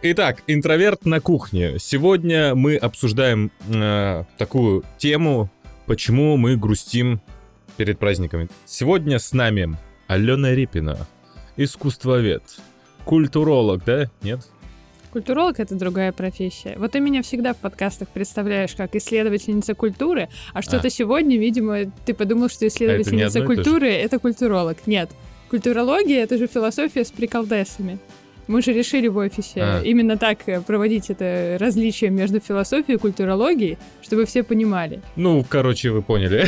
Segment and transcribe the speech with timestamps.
[0.00, 1.80] Итак, интроверт на кухне.
[1.80, 5.50] Сегодня мы обсуждаем э, такую тему,
[5.86, 7.20] почему мы грустим
[7.76, 8.48] перед праздниками.
[8.64, 9.76] Сегодня с нами
[10.06, 10.98] Алена Репина,
[11.56, 12.44] искусствовед,
[13.04, 14.08] культуролог, да?
[14.22, 14.46] Нет?
[15.10, 16.76] Культуролог— это другая профессия.
[16.78, 20.90] Вот ты меня всегда в подкастах представляешь как исследовательница культуры, а что-то А.
[20.90, 23.64] сегодня, видимо, ты подумал, что исследовательница одно и то же?
[23.64, 24.78] культуры— это культуролог.
[24.86, 25.10] Нет.
[25.50, 27.98] Культурология— это же философия с приколдесами.
[28.48, 29.82] Мы же решили в офисе А.
[29.82, 35.02] именно так э, проводить это различие между философией и культурологией, чтобы все понимали.
[35.16, 36.46] Ну, короче, вы поняли.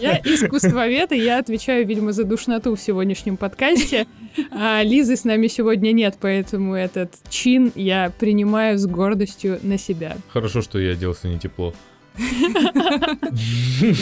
[0.00, 4.06] Я искусствовед, и я отвечаю, видимо, за душноту в сегодняшнем подкасте.
[4.50, 10.16] А Лизы с нами сегодня нет, поэтому этот чин я принимаю с гордостью на себя.
[10.28, 11.74] Хорошо, что я оделся не тепло.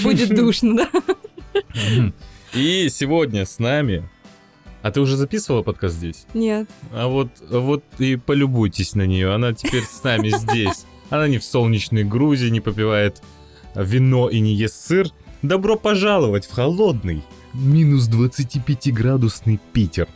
[0.02, 0.90] Будет душно, да?
[2.54, 4.08] И сегодня с нами...
[4.82, 6.26] А ты уже записывала подкаст здесь?
[6.34, 6.68] Нет.
[6.92, 9.34] А вот, вот и полюбуйтесь на нее.
[9.34, 10.86] Она теперь с нами здесь.
[11.10, 13.22] Она не в солнечной Грузии, не попивает
[13.74, 15.08] вино и не ест сыр.
[15.42, 17.22] Добро пожаловать в холодный,
[17.54, 20.08] минус 25-градусный Питер.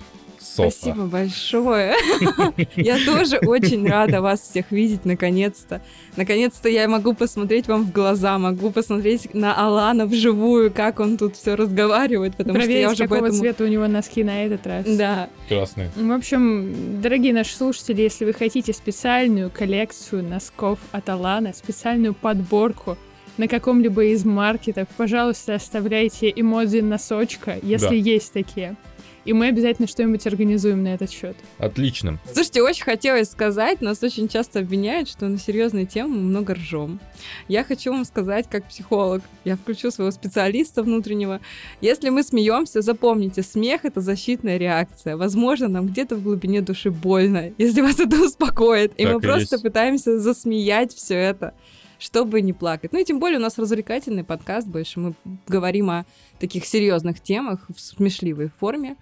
[0.55, 0.70] Софа.
[0.70, 1.95] Спасибо большое.
[2.77, 5.81] Я тоже очень рада вас всех видеть наконец-то.
[6.17, 11.36] Наконец-то я могу посмотреть вам в глаза, могу посмотреть на Алана вживую, как он тут
[11.36, 13.41] все разговаривает, потому что я Проверить, уже какого поэтому...
[13.41, 14.84] цвета у него носки на этот раз.
[14.86, 15.89] Да, Красный.
[15.97, 22.98] В общем, дорогие наши слушатели, если вы хотите специальную коллекцию носков от Алана, специальную подборку
[23.39, 27.94] на каком-либо из маркетов, пожалуйста, оставляйте эмодзи носочка, если Да.
[27.94, 28.77] есть такие.
[29.25, 31.37] И мы обязательно что-нибудь организуем на этот счет.
[31.59, 32.19] Отлично.
[32.33, 37.01] Слушайте, очень хотелось сказать, нас очень часто обвиняют, что на серьезные темы мы много ржем.
[37.48, 41.41] Я хочу вам сказать, как психолог, я включу своего специалиста внутреннего.
[41.81, 45.17] Если мы смеемся, запомните, смех это защитная реакция.
[45.17, 48.93] Возможно, нам где-то в глубине души больно, если вас это успокоит.
[48.97, 49.62] И Так мы и просто есть.
[49.62, 51.54] пытаемся засмеять все это
[51.99, 52.93] чтобы не плакать.
[52.93, 54.99] Ну и тем более у нас развлекательный подкаст больше.
[54.99, 55.15] Мы
[55.47, 56.04] говорим о
[56.41, 58.97] таких серьезных темах в смешливой форме.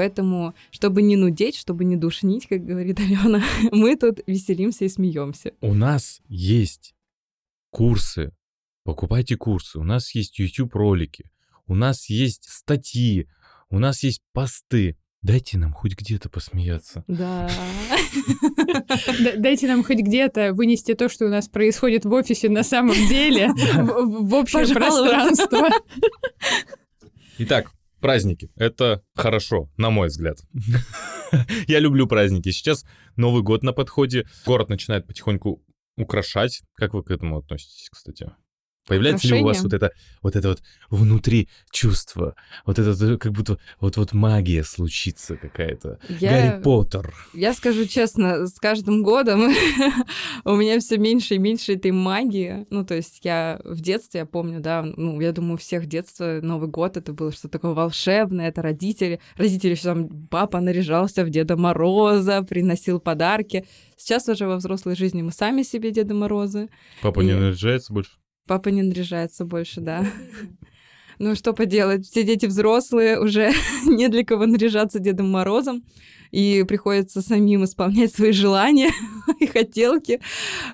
[0.00, 5.52] Поэтому, чтобы не нудеть, чтобы не душнить, как говорит Алена, мы тут веселимся и смеемся.
[5.60, 6.94] У нас есть
[7.68, 8.32] курсы.
[8.82, 9.78] Покупайте курсы.
[9.78, 11.30] У нас есть YouTube ролики.
[11.66, 13.28] У нас есть статьи.
[13.68, 14.96] У нас есть посты.
[15.20, 17.04] Дайте нам хоть где-то посмеяться.
[17.06, 17.50] Да.
[19.36, 23.48] Дайте нам хоть где-то вынести то, что у нас происходит в офисе на самом деле,
[23.74, 25.68] в общее пространство.
[27.36, 28.50] Итак, праздники.
[28.56, 30.38] Это хорошо, на мой взгляд.
[31.68, 32.50] Я люблю праздники.
[32.50, 32.84] Сейчас
[33.16, 34.26] Новый год на подходе.
[34.46, 35.62] Город начинает потихоньку
[35.96, 36.62] украшать.
[36.74, 38.32] Как вы к этому относитесь, кстати?
[38.90, 42.34] Появляется ли у вас вот это, вот это вот внутри чувство?
[42.66, 46.00] Вот это вот как будто вот-вот магия случится какая-то.
[46.08, 47.14] Я, Гарри Поттер.
[47.32, 49.42] я скажу честно, с каждым годом
[50.44, 52.66] у меня все меньше и меньше этой магии.
[52.70, 56.40] Ну, то есть я в детстве, я помню, да, ну, я думаю, у всех детство,
[56.42, 59.20] Новый год, это было что-то такое волшебное, это родители.
[59.36, 63.66] Родители еще там, папа наряжался в Деда Мороза, приносил подарки.
[63.96, 66.68] Сейчас уже во взрослой жизни мы сами себе Деда Морозы.
[67.02, 68.12] Папа не И- наряжается больше?
[68.50, 70.04] Папа не наряжается больше, да.
[71.20, 73.52] Ну, что поделать, все дети взрослые, уже
[73.86, 75.84] не для кого наряжаться Дедом Морозом,
[76.32, 78.90] и приходится самим исполнять свои желания
[79.38, 80.20] и хотелки,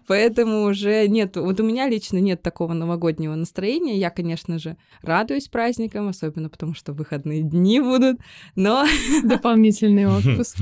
[0.06, 5.48] поэтому уже нет, вот у меня лично нет такого новогоднего настроения, я, конечно же, радуюсь
[5.48, 8.16] праздникам, особенно потому, что выходные дни будут,
[8.54, 8.86] но
[9.22, 10.56] Дополнительный отпуск.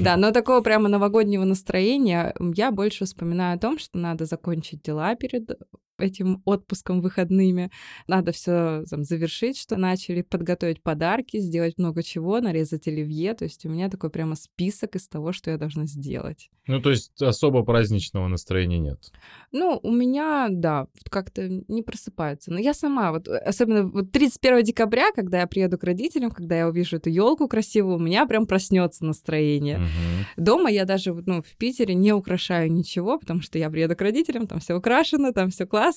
[0.00, 5.16] да, но такого прямо новогоднего настроения я больше вспоминаю о том, что надо закончить дела
[5.16, 5.50] перед
[6.00, 7.70] этим отпуском выходными.
[8.06, 13.34] Надо все там, завершить, что начали, подготовить подарки, сделать много чего, нарезать оливье.
[13.34, 16.50] То есть у меня такой прямо список из того, что я должна сделать.
[16.66, 19.12] Ну, то есть особо праздничного настроения нет.
[19.50, 22.52] Ну, у меня, да, как-то не просыпается.
[22.52, 26.56] Но я сама, вот, э, особенно вот 31 декабря, когда я приеду к родителям, когда
[26.56, 29.78] я увижу эту елку красивую, у меня прям проснется настроение.
[29.78, 29.88] Мгм.
[30.36, 34.46] Дома я даже ну, в Питере не украшаю ничего, потому что я приеду к родителям,
[34.46, 35.89] там все украшено, там все классно,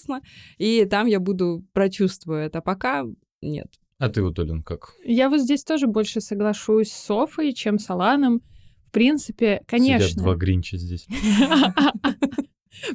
[0.57, 2.59] и там я буду прочувствую это.
[2.59, 3.05] А пока
[3.41, 3.67] нет.
[3.99, 4.93] А ты вот, Олен, как?
[5.05, 8.41] Я вот здесь тоже больше соглашусь с Софой, чем с Аланом.
[8.87, 10.21] В принципе, Сидят конечно.
[10.23, 11.07] два гринча здесь.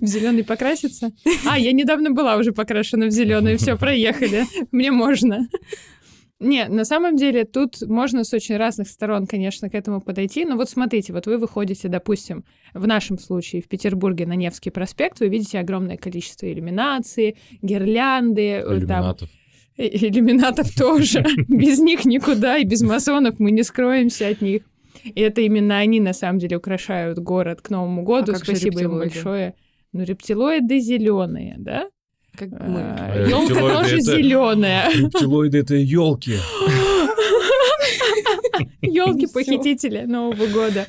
[0.01, 1.13] В зеленый покраситься?
[1.47, 4.45] А, я недавно была уже покрашена в зеленый, все, проехали.
[4.73, 5.49] Мне можно.
[6.41, 10.45] Не, на самом деле тут можно с очень разных сторон, конечно, к этому подойти.
[10.45, 12.45] Но вот смотрите, вот вы выходите, допустим,
[12.75, 18.63] в нашем случае в Петербурге на Невский проспект, вы видите огромное количество иллюминации, гирлянды, э,
[18.63, 19.31] там, Иллюминатов.
[19.79, 21.25] э, иллюминатов тоже.
[21.49, 24.63] Без них никуда, и без масонов мы не скроемся от них.
[25.05, 28.33] И это именно они, на самом деле, украшают город к Новому году.
[28.33, 29.55] А как же Спасибо им большое.
[29.93, 31.89] Ну, рептилоиды зеленые, да?
[32.39, 32.81] Как мы.
[32.81, 34.91] Э, Елка рептилоиды тоже зеленая.
[34.95, 36.37] Рептилоиды это елки.
[38.83, 39.35] Елки Всё.
[39.35, 40.87] похитители Нового года.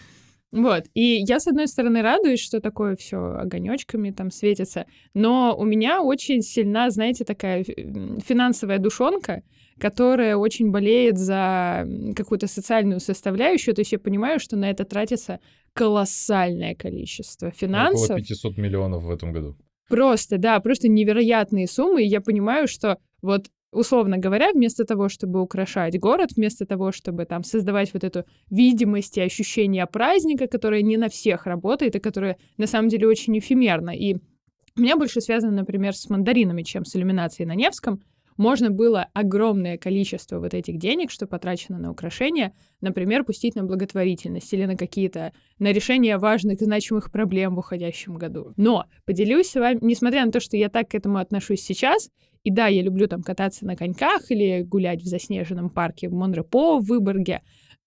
[0.52, 0.86] Вот.
[0.94, 4.86] И я, с одной стороны, радуюсь, что такое все огонечками там светится.
[5.14, 9.44] Но у меня очень сильна, знаете, такая финансовая душонка,
[9.80, 13.76] которая очень болеет за какую-то социальную составляющую.
[13.76, 15.40] То есть я понимаю, что на это тратится
[15.74, 18.10] колоссальное количество финансов.
[18.12, 19.56] Около 500 миллионов в этом году.
[19.90, 22.04] Просто, да, просто невероятные суммы.
[22.04, 27.26] И я понимаю, что вот условно говоря, вместо того, чтобы украшать город, вместо того, чтобы
[27.26, 32.38] там создавать вот эту видимость и ощущение праздника, которое не на всех работает и которое
[32.58, 33.92] на самом деле очень эфемерно.
[33.92, 38.02] И у меня больше связано, например, с мандаринами, чем с иллюминацией на Невском.
[38.40, 44.54] Можно было огромное количество вот этих денег, что потрачено на украшения, например, пустить на благотворительность
[44.54, 48.54] или на какие-то, на решение важных значимых проблем в уходящем году.
[48.56, 52.12] Но поделюсь с вами, несмотря на то, что я так к этому отношусь сейчас,
[52.46, 56.80] и да, я люблю там кататься на коньках или гулять в заснеженном парке в Монрепо
[56.80, 57.42] в Выборге,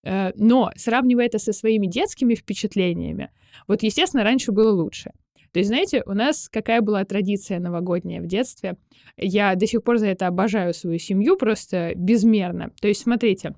[0.04, 3.30] э, но сравнивая это со своими детскими впечатлениями,
[3.68, 5.12] вот, естественно, раньше было лучше.
[5.52, 8.76] То есть, знаете, у нас какая была традиция новогодняя в детстве?
[9.16, 12.70] Я до сих пор за это обожаю свою семью просто безмерно.
[12.80, 13.54] То есть, смотрите,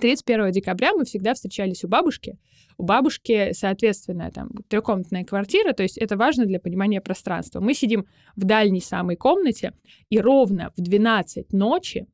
[0.00, 2.38] 31 декабря мы всегда встречались у бабушки.
[2.78, 7.60] У бабушки, соответственно, там трехкомнатная квартира, то есть это важно для понимания пространства.
[7.60, 9.72] Мы сидим в дальней самой комнате,
[10.10, 12.06] и ровно в 12 ночи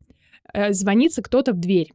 [0.52, 1.92] э, звонится кто-то в дверь.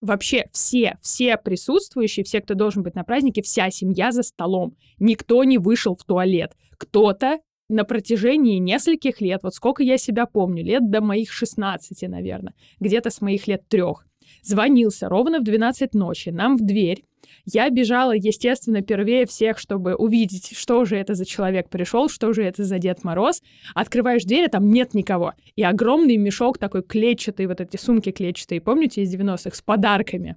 [0.00, 4.76] Вообще все, все присутствующие, все, кто должен быть на празднике, вся семья за столом.
[4.98, 6.56] Никто не вышел в туалет.
[6.78, 12.54] Кто-то на протяжении нескольких лет, вот сколько я себя помню, лет до моих 16, наверное,
[12.80, 14.06] где-то с моих лет трех,
[14.42, 17.04] звонился ровно в 12 ночи нам в дверь.
[17.44, 22.42] Я бежала, естественно, первее всех, чтобы увидеть, что же это за человек пришел, что же
[22.42, 23.42] это за Дед Мороз.
[23.74, 25.34] Открываешь дверь, а там нет никого.
[25.56, 30.36] И огромный мешок такой клетчатый, вот эти сумки клетчатые, помните, из 90-х, с подарками.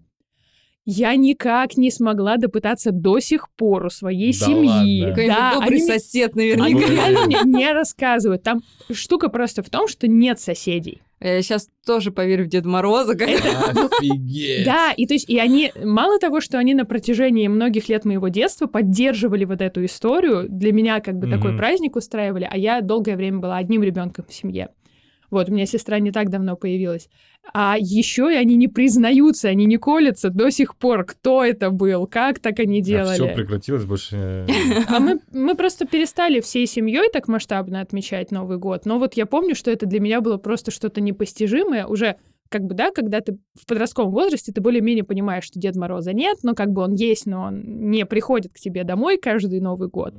[0.86, 5.06] Я никак не смогла допытаться до сих пор у своей Да семьи.
[5.06, 5.28] ладно?
[5.28, 6.92] Да, добрый они сосед они наверняка.
[6.92, 8.44] реально мне не рассказывают.
[8.44, 8.62] Там
[8.92, 11.02] штука просто в том, что нет соседей.
[11.24, 13.16] Я сейчас тоже поверю в Деда Мороза.
[13.16, 13.30] как-
[14.00, 14.66] Офигеть.
[14.66, 18.28] Да, и то есть, и они, мало того, что они на протяжении многих лет моего
[18.28, 23.16] детства поддерживали вот эту историю, для меня как бы такой праздник устраивали, а я долгое
[23.16, 24.70] время была одним ребенком в семье.
[25.34, 27.10] Вот, у меня сестра не так давно появилась.
[27.56, 32.06] А еще и они не признаются, они не колятся до сих пор, кто это был,
[32.06, 33.16] как так они делали.
[33.16, 34.46] Все прекратилось больше.
[34.88, 38.86] А мы, мы просто перестали всей семьей так масштабно отмечать Новый год.
[38.86, 41.88] Но вот я помню, что это для меня было просто что-то непостижимое.
[41.88, 42.18] Уже
[42.50, 46.38] как бы, да, когда ты в подростковом возрасте, ты более-менее понимаешь, что Дед Мороза нет,
[46.44, 50.14] но как бы он есть, но он не приходит к тебе домой каждый Новый год.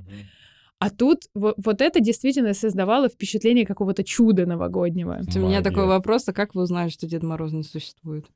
[0.79, 5.21] А тут вот, вот это действительно создавало впечатление какого-то чуда новогоднего.
[5.35, 5.97] У меня такой Магия.
[5.97, 8.27] вопрос, а как вы узнали, что Дед Мороз не существует?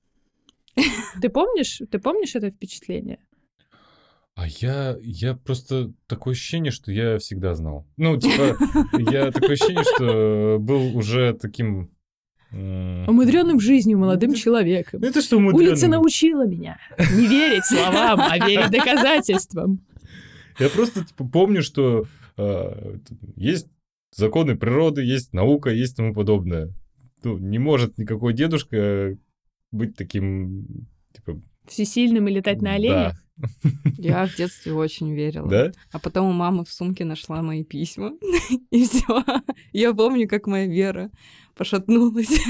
[1.20, 3.18] Ты помнишь, ты помнишь это впечатление?
[4.34, 7.86] А я, я просто такое ощущение, что я всегда знал.
[7.96, 8.56] Ну, типа,
[8.96, 11.90] я такое ощущение, что был уже таким...
[12.52, 15.00] Умудренным жизнью молодым человеком.
[15.00, 15.72] Ну, это что умудренным?
[15.72, 19.80] Улица научила меня не верить словам, а верить доказательствам.
[20.58, 22.06] Я просто типа, помню, что
[23.36, 23.68] есть
[24.12, 26.72] законы природы, есть наука, есть тому подобное.
[27.24, 29.16] Ну, не может никакой дедушка
[29.70, 33.22] быть таким, типа, Всесильным и летать на оленях.
[33.98, 35.48] Я в детстве очень верила.
[35.48, 35.72] да?
[35.92, 38.12] А потом у мамы в сумке нашла мои письма.
[38.70, 39.22] И все.
[39.72, 41.10] Я помню, как моя вера
[41.54, 42.40] пошатнулась.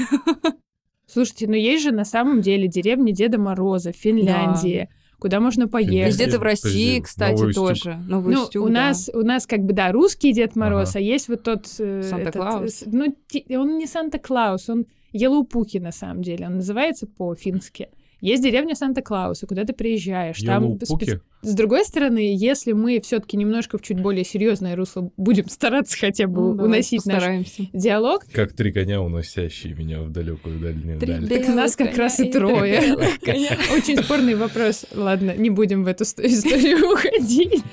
[1.05, 6.15] Слушайте, но есть же на самом деле деревни Деда Мороза в Финляндии, куда можно поехать.
[6.15, 8.01] Где-то в Подожди, России, кстати, Новый тоже.
[8.07, 8.73] Новый Ну, Устюг, у да.
[8.73, 10.99] нас, у нас как бы, да, русский Дед Мороз, Ага.
[10.99, 11.67] а есть вот тот...
[11.79, 12.81] э, Санта-Клаус?
[12.83, 17.89] этот, э, Ну, ти- он не Санта-Клаус, он Елупуки на самом деле, он называется по-фински.
[18.21, 20.39] Есть деревня Санта-Клауса, куда ты приезжаешь.
[20.41, 21.03] Там Йеллоу-пуки?
[21.05, 25.97] спец- С другой стороны, если мы все-таки немножко в чуть более серьезное русло будем стараться
[25.97, 27.23] хотя бы Ну, уносить наш
[27.71, 31.27] диалог, Как три коня, уносящие меня в далекую дальнюю Три даль.
[31.29, 32.95] так нас как раз и трое.
[32.95, 34.85] Очень спорный вопрос.
[34.93, 37.63] Ладно, не будем в эту ст- историю уходить.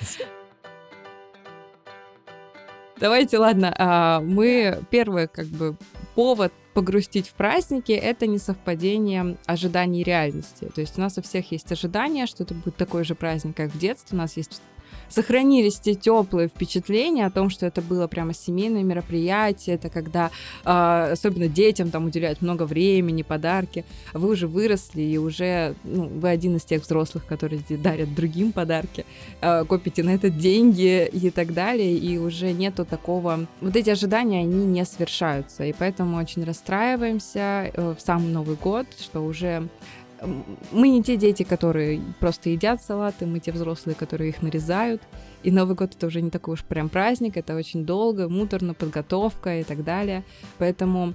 [2.99, 5.77] Давайте, ладно, а, мы первый как бы
[6.17, 10.69] повод погрустить в празднике— это несовпадение ожиданий и реальности.
[10.75, 13.71] То есть у нас у всех есть ожидания, что это будет такой же праздник, как
[13.71, 14.17] в детстве.
[14.17, 14.63] У нас есть
[15.09, 20.31] сохранились те теплые впечатления о том, что это было прямо семейное мероприятие, это когда
[20.65, 26.29] э, особенно детям там уделяют много времени, подарки, вы уже выросли и уже ну, вы
[26.29, 29.05] один из тех взрослых, которые дарят другим подарки,
[29.41, 33.47] э, копите на это деньги и так далее, и уже нету такого...
[33.61, 38.87] Вот эти ожидания, они не свершаются, и поэтому очень расстраиваемся э, в сам Новый год,
[39.01, 39.69] что уже
[40.73, 45.03] мы не те дети, которые просто едят салаты, мы те взрослые, которые их нарезают.
[45.43, 49.61] И Новый год это уже не такой уж прям праздник, это очень долго, муторно, подготовка
[49.61, 50.25] и так далее.
[50.59, 51.15] Поэтому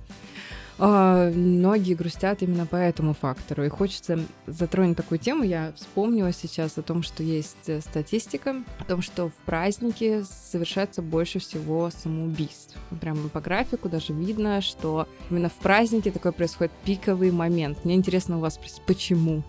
[0.81, 3.63] э, многие грустят именно по этому фактору.
[3.63, 5.43] И хочется затронуть такую тему.
[5.43, 11.01] Я вспомнила сейчас о том, что есть э, статистика, о том, что в празднике совершается
[11.01, 12.75] больше всего самоубийств.
[13.00, 17.85] Прямо по графику даже видно, что именно в празднике такой происходит пиковый момент.
[17.85, 19.43] Мне интересно у вас спросить, почему?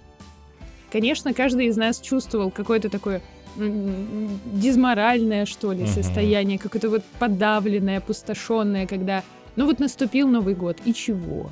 [0.93, 3.23] Конечно, каждый из нас чувствовал какое-то такое
[3.57, 9.23] дизморальное, что ли, состояние, какое-то вот подавленное, опустошенное, когда
[9.57, 11.51] ну вот наступил Новый год, и чего?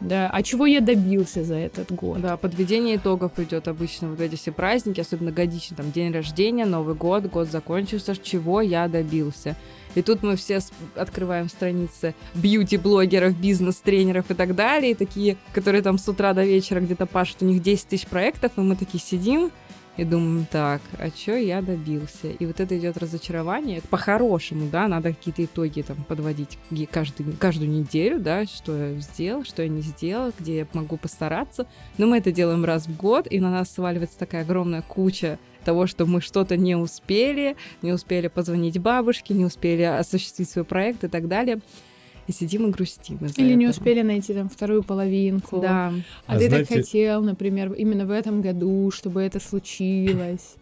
[0.00, 2.20] Да, а чего я добился за этот год?
[2.20, 6.94] Да, подведение итогов идет обычно вот эти все праздники, особенно годичный, там, день рождения, Новый
[6.94, 9.56] год, год закончился, чего я добился.
[9.96, 10.60] И тут мы все
[10.94, 16.78] открываем страницы бьюти-блогеров, бизнес-тренеров и так далее, и такие, которые там с утра до вечера
[16.78, 19.50] где-то пашут, у них 10 тысяч проектов, и мы такие сидим,
[19.98, 22.28] и думаем, так, а что я добился?
[22.28, 23.82] И вот это идет разочарование.
[23.90, 26.56] По-хорошему, да, надо какие-то итоги там подводить
[26.90, 31.66] каждый, каждую неделю, да, что я сделал, что я не сделал, где я могу постараться.
[31.98, 35.88] Но мы это делаем раз в год, и на нас сваливается такая огромная куча того,
[35.88, 41.08] что мы что-то не успели, не успели позвонить бабушке, не успели осуществить свой проект и
[41.08, 41.60] так далее
[42.28, 43.16] и сидим и грустим.
[43.16, 43.58] Или этого.
[43.58, 45.60] не успели найти там вторую половинку.
[45.60, 45.92] Да.
[46.26, 46.66] А, а ты знаете...
[46.66, 50.56] так хотел, например, именно в этом году, чтобы это случилось.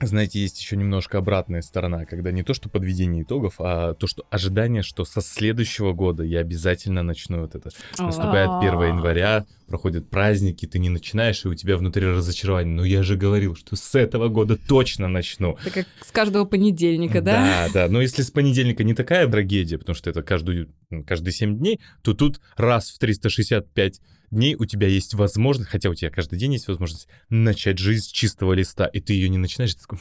[0.00, 4.26] Знаете, есть еще немножко обратная сторона, когда не то, что подведение итогов, а то, что
[4.28, 7.70] ожидание, что со следующего года я обязательно начну вот это.
[7.98, 12.74] Наступает 1 января, проходят праздники, ты не начинаешь, и у тебя внутри разочарование.
[12.74, 15.56] Но я же говорил, что с этого года точно начну.
[15.62, 17.68] Это как с каждого понедельника, да?
[17.72, 17.88] Да, да.
[17.88, 20.68] Но если с понедельника не такая трагедия, потому что это каждую,
[21.06, 24.00] каждые 7 дней, то тут раз в 365
[24.36, 28.08] дней у тебя есть возможность, хотя у тебя каждый день есть возможность начать жизнь с
[28.08, 29.98] чистого листа, и ты ее не начинаешь, ты такой,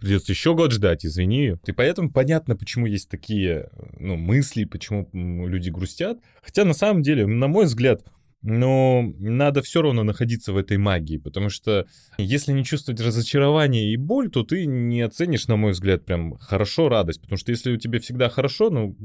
[0.00, 1.56] придется еще год ждать, извини.
[1.66, 5.08] И поэтому понятно, почему есть такие ну, мысли, почему
[5.46, 6.18] люди грустят.
[6.42, 8.02] Хотя на самом деле, на мой взгляд,
[8.42, 11.86] но надо все равно находиться в этой магии, потому что
[12.16, 16.88] если не чувствовать разочарование и боль, то ты не оценишь, на мой взгляд, прям хорошо
[16.88, 18.96] радость, потому что если у тебя всегда хорошо, ну,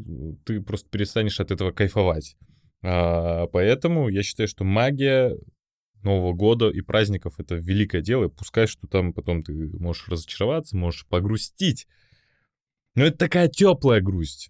[0.45, 2.35] ты просто перестанешь от этого кайфовать.
[2.83, 5.37] А, поэтому я считаю, что магия
[6.03, 8.27] Нового года и праздников это великое дело.
[8.27, 11.87] Пускай, что там потом ты можешь разочароваться, можешь погрустить.
[12.95, 14.49] Но это такая теплая грусть.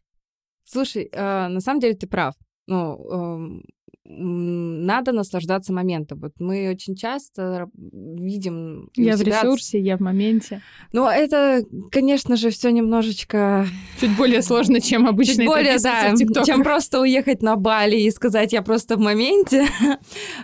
[0.63, 2.35] Слушай, э, на самом деле ты прав.
[2.67, 3.61] Ну, э,
[4.03, 6.19] надо наслаждаться моментом.
[6.19, 8.89] Вот мы очень часто видим...
[8.95, 10.61] Я в ресурсе, я в моменте.
[10.91, 13.67] Ну, это, конечно же, все немножечко...
[13.99, 18.53] Чуть более сложно, чем обычно Чуть более, да, чем просто уехать на Бали и сказать,
[18.53, 19.67] я просто в моменте.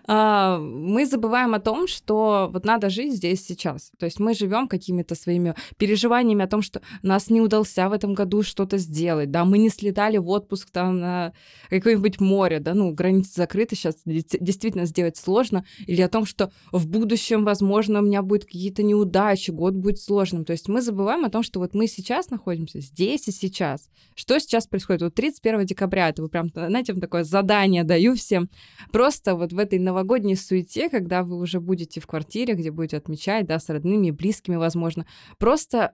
[0.09, 3.91] А, мы забываем о том, что вот надо жить здесь сейчас.
[3.99, 8.13] То есть мы живем какими-то своими переживаниями о том, что нас не удался в этом
[8.13, 11.33] году что-то сделать, да, мы не слетали в отпуск там на
[11.69, 16.87] какое-нибудь море, да, ну, границы закрыты, сейчас действительно сделать сложно, или о том, что в
[16.87, 20.43] будущем, возможно, у меня будут какие-то неудачи, год будет сложным.
[20.43, 23.89] То есть мы забываем о том, что вот мы сейчас находимся здесь и сейчас.
[24.15, 25.01] Что сейчас происходит?
[25.01, 28.49] Вот 31 декабря, это вы прям, знаете, вам такое задание даю всем.
[28.91, 33.45] Просто вот в этой новогодней суете, когда вы уже будете в квартире, где будете отмечать,
[33.45, 35.05] да, с родными близкими, возможно,
[35.37, 35.93] просто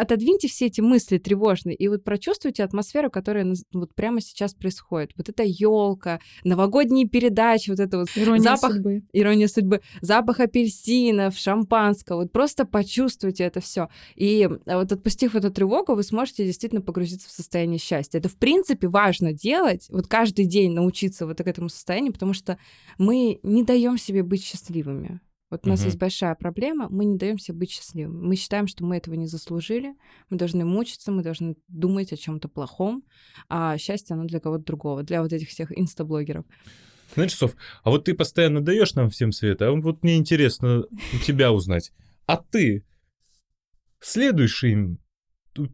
[0.00, 5.12] отодвиньте все эти мысли тревожные и вот прочувствуйте атмосферу, которая вот прямо сейчас происходит.
[5.16, 9.02] Вот эта елка, новогодние передачи, вот это вот ирония запах, судьбы.
[9.12, 12.22] ирония судьбы, запах апельсинов, шампанского.
[12.22, 13.88] Вот просто почувствуйте это все.
[14.16, 18.18] И а, вот отпустив эту тревогу, вы сможете действительно погрузиться в состояние счастья.
[18.18, 22.58] Это в принципе важно делать, вот каждый день научиться вот к этому состоянию, потому что
[22.98, 25.20] мы не даем себе быть счастливыми.
[25.50, 25.86] Вот у нас угу.
[25.86, 28.24] есть большая проблема, мы не даем себе быть счастливыми.
[28.24, 29.96] Мы считаем, что мы этого не заслужили,
[30.28, 33.02] мы должны мучиться, мы должны думать о чем-то плохом,
[33.48, 36.44] а счастье оно для кого-то другого, для вот этих всех инстаблогеров.
[37.14, 41.18] Знаешь, Соф, а вот ты постоянно даешь нам всем совет, а вот мне интересно у
[41.24, 41.92] тебя узнать.
[42.26, 42.84] А ты
[43.98, 45.00] следуешь им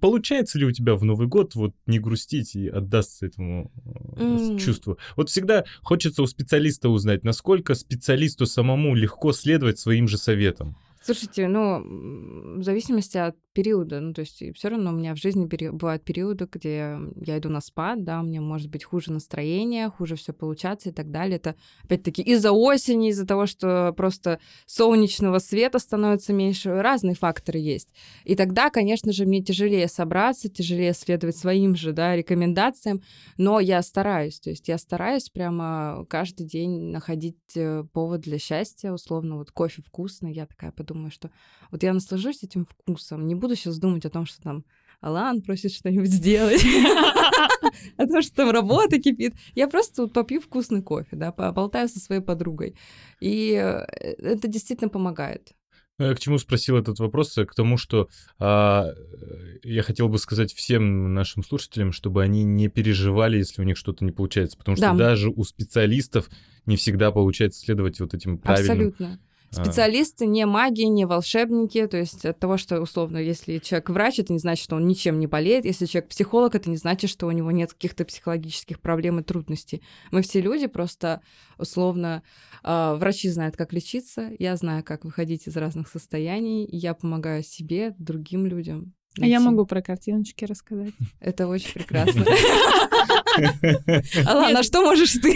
[0.01, 3.71] получается ли у тебя в Новый год вот не грустить и отдаться этому
[4.17, 4.59] mm.
[4.59, 4.99] чувству?
[5.17, 10.77] Вот всегда хочется у специалиста узнать, насколько специалисту самому легко следовать своим же советам.
[11.03, 15.47] Слушайте, ну, в зависимости от периода, ну, то есть все равно у меня в жизни
[15.47, 19.89] пери- бывают периоды, где я иду на спад, да, у меня может быть хуже настроение,
[19.89, 21.37] хуже все получаться и так далее.
[21.37, 27.89] Это, опять-таки, из-за осени, из-за того, что просто солнечного света становится меньше, разные факторы есть.
[28.25, 33.01] И тогда, конечно же, мне тяжелее собраться, тяжелее следовать своим же, да, рекомендациям,
[33.39, 38.93] но я стараюсь, то есть я стараюсь прямо каждый день находить э, повод для счастья,
[38.93, 41.31] условно, вот кофе вкусный, я такая подумаю, что
[41.71, 44.65] вот я наслажусь этим вкусом, не буду сейчас думать о том, что там
[45.01, 46.65] Алан просит что-нибудь сделать,
[47.97, 49.35] о том, что там работа кипит.
[49.55, 52.77] Я просто попью вкусный кофе, да, поболтаю со своей подругой.
[53.21, 53.85] И э,
[54.19, 55.53] это действительно помогает.
[55.99, 57.35] Ну, Я к чему спросил этот вопрос?
[57.35, 62.69] К тому, что а, э, я хотел бы сказать всем нашим слушателям, чтобы они не
[62.69, 64.59] переживали, если у них что-то не получается.
[64.59, 64.95] Потому что Да.
[64.95, 66.29] даже у специалистов
[66.67, 68.89] не всегда получается следовать вот этим правильным...
[68.89, 69.21] Абсолютно.
[69.57, 74.19] А, Специалисты не маги, не волшебники, то есть от того, что условно, если человек врач,
[74.19, 77.27] это не значит, что он ничем не болеет, если человек психолог, это не значит, что
[77.27, 79.83] у него нет каких-то психологических проблем и трудностей.
[80.11, 81.21] Мы все люди, просто
[81.59, 82.23] условно
[82.63, 87.95] а, врачи знают, как лечиться, я знаю, как выходить из разных состояний, я помогаю себе,
[87.99, 88.96] другим людям.
[89.21, 90.93] А я могу про картиночки рассказать.
[91.21, 92.25] Это очень прекрасно.
[94.27, 95.35] Алана, а что можешь ты?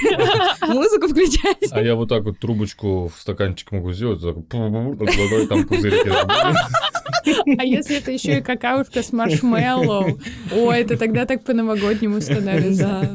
[0.69, 1.73] Музыку включать?
[1.73, 4.21] А я вот так вот трубочку в стаканчик могу сделать,
[5.17, 6.11] водой там пузырики.
[7.59, 10.21] А если это еще и какаушка с маршмеллоу?
[10.53, 13.11] О, это тогда так по-новогоднему становится.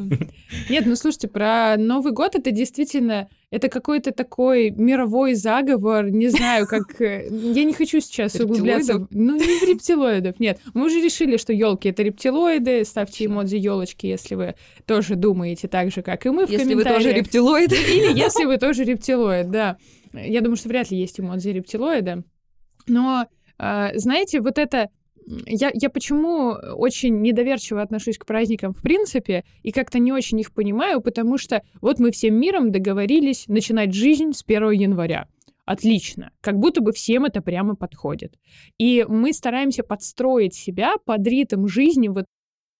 [0.68, 6.66] Нет, ну слушайте, про Новый год это действительно, это какой-то такой мировой заговор, не знаю,
[6.68, 7.00] как...
[7.00, 9.06] э, Я не хочу сейчас углубляться...
[9.10, 10.60] Ну, не в рептилоидов, нет.
[10.74, 12.84] Мы уже решили, что елки это рептилоиды.
[12.84, 16.82] Ставьте эмодзи елочки, если вы тоже думаете так же, как и мы в Если вы
[16.84, 17.16] тоже комментариях.
[17.16, 17.72] рептилоид.
[17.88, 19.76] Или если вы тоже рептилоид, да.
[20.12, 22.22] Я думаю, что вряд ли есть эмодзи рептилоида.
[22.86, 23.26] Но,
[23.58, 24.88] а, знаете, вот это...
[25.26, 30.52] Я, я почему очень недоверчиво отношусь к праздникам в принципе и как-то не очень их
[30.52, 35.26] понимаю, потому что вот мы всем миром договорились начинать жизнь с 1 января.
[35.64, 36.30] Отлично.
[36.40, 38.38] Как будто бы всем это прямо подходит.
[38.78, 42.26] И мы стараемся подстроить себя под ритм жизни вот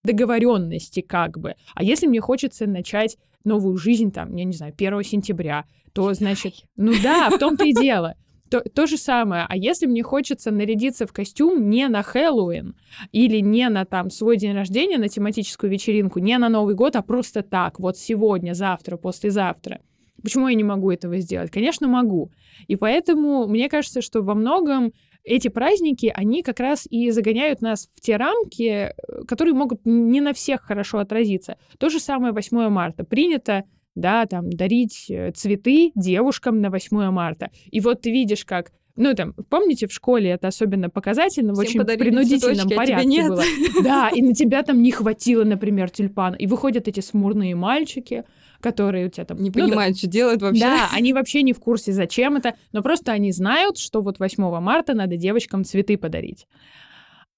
[0.04, 1.56] договоренности как бы.
[1.74, 6.54] А если мне хочется начать новую жизнь, там, я не знаю, 1 сентября, то, значит,
[6.76, 8.14] ну да, в том-то и дело.
[8.50, 9.44] То, то же самое.
[9.48, 12.76] А если мне хочется нарядиться в костюм не на Хэллоуин
[13.12, 17.02] или не на там свой день рождения, на тематическую вечеринку, не на Новый год, а
[17.02, 19.80] просто так, вот сегодня, завтра, послезавтра.
[20.22, 21.50] Почему я не могу этого сделать?
[21.50, 22.30] Конечно, могу.
[22.68, 24.92] И поэтому мне кажется, что во многом
[25.26, 28.92] эти праздники, они как раз и загоняют нас в те рамки, э,
[29.26, 31.58] которые могут не на всех хорошо отразиться.
[31.78, 33.04] То же самое 8 марта.
[33.04, 33.64] Принято
[33.96, 37.50] да, там, дарить э, цветы девушкам на 8 марта.
[37.70, 41.68] И вот ты видишь, как ну, там, помните, в школе это особенно показательно, в Всем
[41.68, 43.28] очень подарили принудительном цветочки, а порядке нет.
[43.28, 43.42] было.
[43.84, 46.34] Да, и на тебя там не хватило, например, тюльпана.
[46.36, 48.24] И выходят эти смурные мальчики,
[48.60, 49.36] которые у тебя там...
[49.36, 50.62] Не ну, да, понимают, что делают вообще.
[50.62, 54.42] да, они вообще не в курсе, зачем это, но просто они знают, что вот 8
[54.60, 56.46] марта надо девочкам цветы подарить.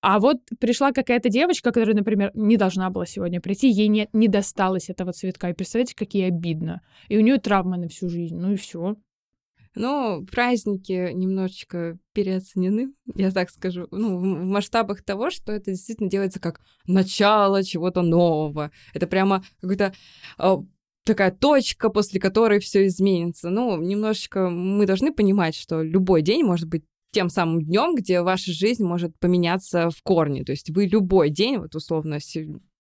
[0.01, 4.29] А вот пришла какая-то девочка, которая, например, не должна была сегодня прийти, ей не, не
[4.29, 5.51] досталось этого цветка.
[5.51, 6.83] И представляете, как ей обидно.
[7.09, 8.37] И у нее травма на всю жизнь.
[8.37, 8.97] Ну и все.
[9.75, 16.41] Ну, праздники немножечко переоценены, я так скажу, ну, в масштабах того, что это действительно делается
[16.41, 18.73] как начало чего-то нового.
[18.93, 19.93] Это прямо какой-то
[20.37, 20.59] а,
[21.05, 23.51] такая точка, после которой все изменится.
[23.51, 28.53] Ну, немножечко мы должны понимать, что любой день может быть тем самым днем, где ваша
[28.53, 30.45] жизнь может поменяться в корне.
[30.45, 32.19] То есть вы любой день, вот условно,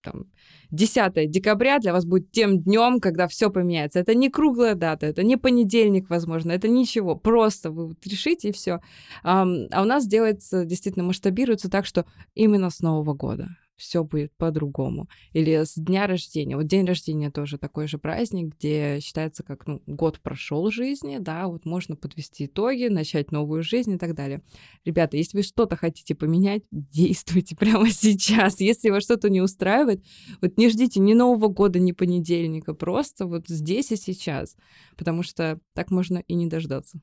[0.02, 0.26] там,
[0.70, 3.98] 10 декабря для вас будет тем днем, когда все поменяется.
[3.98, 7.16] Это не круглая дата, это не понедельник, возможно, это ничего.
[7.16, 8.80] Просто вы вот решите и все.
[9.22, 15.08] а у нас делается, действительно, масштабируется так, что именно с Нового года все будет по-другому.
[15.32, 16.56] Или с дня рождения.
[16.56, 21.46] Вот день рождения тоже такой же праздник, где считается как ну, год прошел жизни, да,
[21.46, 24.42] вот можно подвести итоги, начать новую жизнь и так далее.
[24.84, 28.60] Ребята, если вы что-то хотите поменять, действуйте прямо сейчас.
[28.60, 30.04] Если вас что-то не устраивает,
[30.42, 34.56] вот не ждите ни Нового года, ни понедельника, просто вот здесь и сейчас,
[34.96, 37.00] потому что так можно и не дождаться.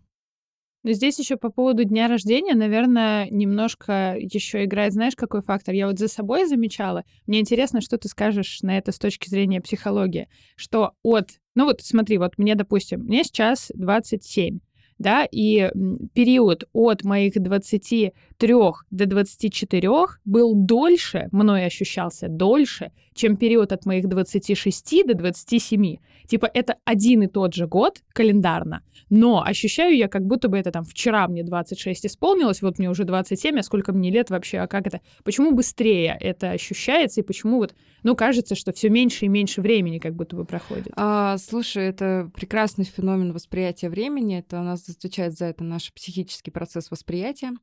[0.85, 5.73] Но здесь еще по поводу дня рождения, наверное, немножко еще играет, знаешь, какой фактор?
[5.73, 7.05] Я вот за собой замечала.
[7.25, 10.29] Мне интересно, что ты скажешь на это с точки зрения психологии.
[10.55, 11.39] Что от...
[11.55, 14.59] Ну вот смотри, вот мне, допустим, мне сейчас 27.
[14.97, 15.69] Да, и
[16.13, 18.53] период от моих 23
[18.91, 19.89] до 24
[20.25, 25.97] был дольше, мной ощущался дольше, чем период от моих 26 до 27.
[26.27, 30.71] Типа это один и тот же год календарно, но ощущаю я, как будто бы это
[30.71, 34.67] там вчера мне 26 исполнилось, вот мне уже 27, а сколько мне лет вообще, а
[34.67, 35.01] как это?
[35.23, 39.99] Почему быстрее это ощущается и почему вот, ну, кажется, что все меньше и меньше времени
[39.99, 40.87] как будто бы проходит?
[40.95, 44.39] А, слушай, это прекрасный феномен восприятия времени.
[44.39, 47.53] Это у нас отвечает за это наш психический процесс восприятия.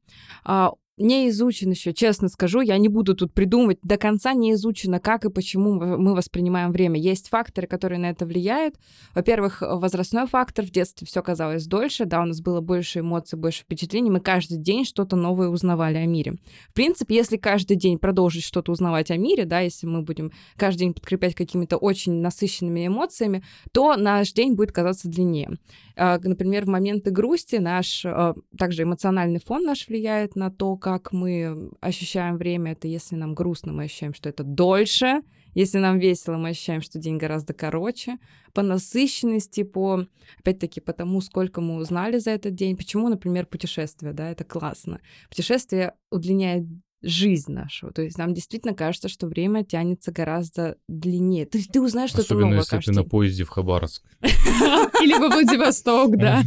[0.99, 5.25] Не изучен еще, честно скажу, я не буду тут придумывать, до конца не изучено, как
[5.25, 7.01] и почему мы мы воспринимаем время.
[7.01, 8.75] Есть факторы, которые на это влияют.
[9.15, 13.63] Во-первых, возрастной фактор, в детстве все казалось дольше, да, у нас было больше эмоций, больше
[13.63, 16.35] впечатлений, мы каждый день что-то новое узнавали о мире.
[16.69, 20.81] В принципе, если каждый день продолжить что-то узнавать о мире, да, если мы будем каждый
[20.81, 25.57] день подкреплять какими-то очень насыщенными эмоциями, то наш день будет казаться длиннее.
[25.97, 31.13] А, Например, в моменты грусти наш, а, также эмоциональный фон наш влияет на то, как
[31.13, 32.73] мы ощущаем время.
[32.73, 35.23] Это если нам грустно, мы ощущаем, что это дольше.
[35.55, 38.19] Если нам весело, мы ощущаем, что день гораздо короче.
[38.53, 40.07] По насыщенности, по,
[40.41, 42.77] опять-таки, по тому, сколько мы узнали за этот день.
[42.77, 45.01] Почему, например, путешествие, да, это классно.
[45.29, 46.65] Путешествие удлиняет
[47.03, 47.91] жизнь нашу.
[47.91, 51.47] То есть нам действительно кажется, что время тянется гораздо длиннее.
[51.47, 54.05] То есть ты узнаешь что-то Особенно, новое если каждый ты на поезде в Хабаровск.
[54.23, 56.43] Или во Владивосток, да.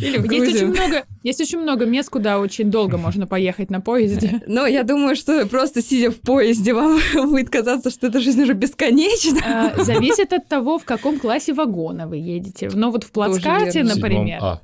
[0.00, 3.80] Или в Есть очень много, есть очень много мест, куда очень долго можно поехать на
[3.80, 4.42] поезде.
[4.46, 8.54] Но я думаю, что просто сидя в поезде, вам будет казаться, что эта жизнь уже
[8.54, 9.72] бесконечна.
[9.76, 12.70] А, Зависит от того, в каком классе вагона вы едете.
[12.72, 14.60] Но вот в плацкарте, например, А.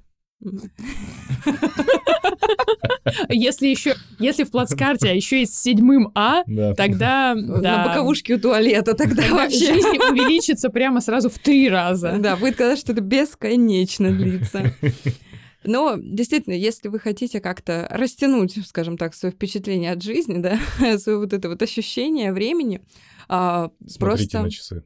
[3.29, 6.75] если еще, если в плацкарте, а еще и с седьмым А, Да.
[6.75, 9.75] тогда На боковушке у туалета тогда тогда вообще.
[9.75, 12.17] жизнь увеличится прямо сразу в три раза.
[12.19, 14.73] Да, будет казаться, что это бесконечно длится.
[15.65, 20.59] Но действительно, если вы хотите как-то растянуть, скажем так, свое впечатление от жизни, да,
[20.99, 22.81] свое вот это вот ощущение времени,
[23.29, 24.83] а, Смотрите просто на часы.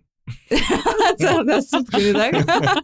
[1.18, 2.82] Целыми сутками, да?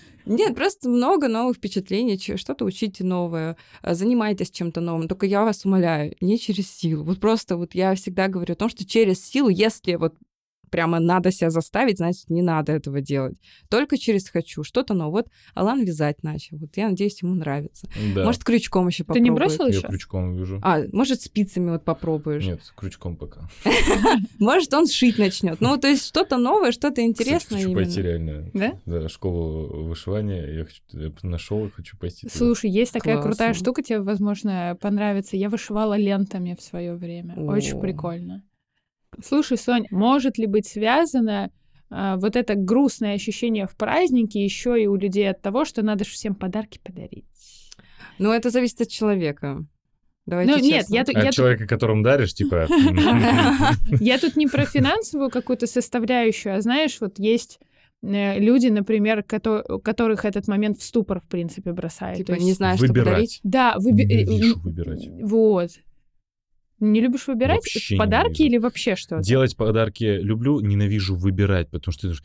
[0.26, 5.08] Нет, просто много новых впечатлений, что-то учите новое, а, занимайтесь чем-то новым.
[5.08, 7.02] Только я вас умоляю, не через силу.
[7.02, 10.14] Вот просто вот я всегда говорю о том, что через силу, если вот
[10.70, 13.36] прямо надо себя заставить, значит, не надо этого делать.
[13.68, 14.62] Только через хочу.
[14.64, 15.10] Что-то новое.
[15.10, 16.56] Вот Алан вязать начал.
[16.58, 17.88] Вот я надеюсь, ему нравится.
[18.14, 18.24] Да.
[18.24, 19.24] Может, крючком еще Ты попробует.
[19.24, 19.88] не бросил Я еще?
[19.88, 20.60] крючком вяжу.
[20.62, 22.46] А, может, спицами вот попробуешь.
[22.46, 23.48] Нет, крючком пока.
[24.38, 25.60] Может, он шить начнет.
[25.60, 28.50] Ну, то есть что-то новое, что-то интересное хочу пойти реально.
[28.54, 28.78] Да?
[28.86, 30.46] Да, школу вышивания.
[30.92, 32.28] Я, я нашел и хочу пойти.
[32.32, 35.36] Слушай, есть такая крутая штука, тебе, возможно, понравится.
[35.36, 37.34] Я вышивала лентами в свое время.
[37.34, 38.42] Очень прикольно.
[39.24, 41.50] Слушай, Сонь, может ли быть связано
[41.90, 46.04] а, вот это грустное ощущение в празднике еще и у людей от того, что надо
[46.04, 47.24] же всем подарки подарить?
[48.18, 49.64] Ну, это зависит от человека.
[50.26, 52.66] Давайте Ну, нет, я, тут- А я тут- человека, которому даришь, типа...
[54.00, 57.58] я тут не про финансовую какую-то составляющую, а знаешь, вот есть
[58.02, 62.18] э, люди, например, кото- которых этот момент в ступор, в принципе, бросает.
[62.18, 63.06] Типа, То есть- не знаю, что подарить.
[63.08, 63.40] Выбирать.
[63.42, 65.08] Да, выби- э, выбирать.
[65.22, 65.70] Вот.
[66.80, 68.44] Не любишь выбирать Вообще подарки ненавижу.
[68.46, 69.22] или вообще что-то?
[69.22, 72.24] Делать подарки люблю, ненавижу выбирать, потому что ты думаешь,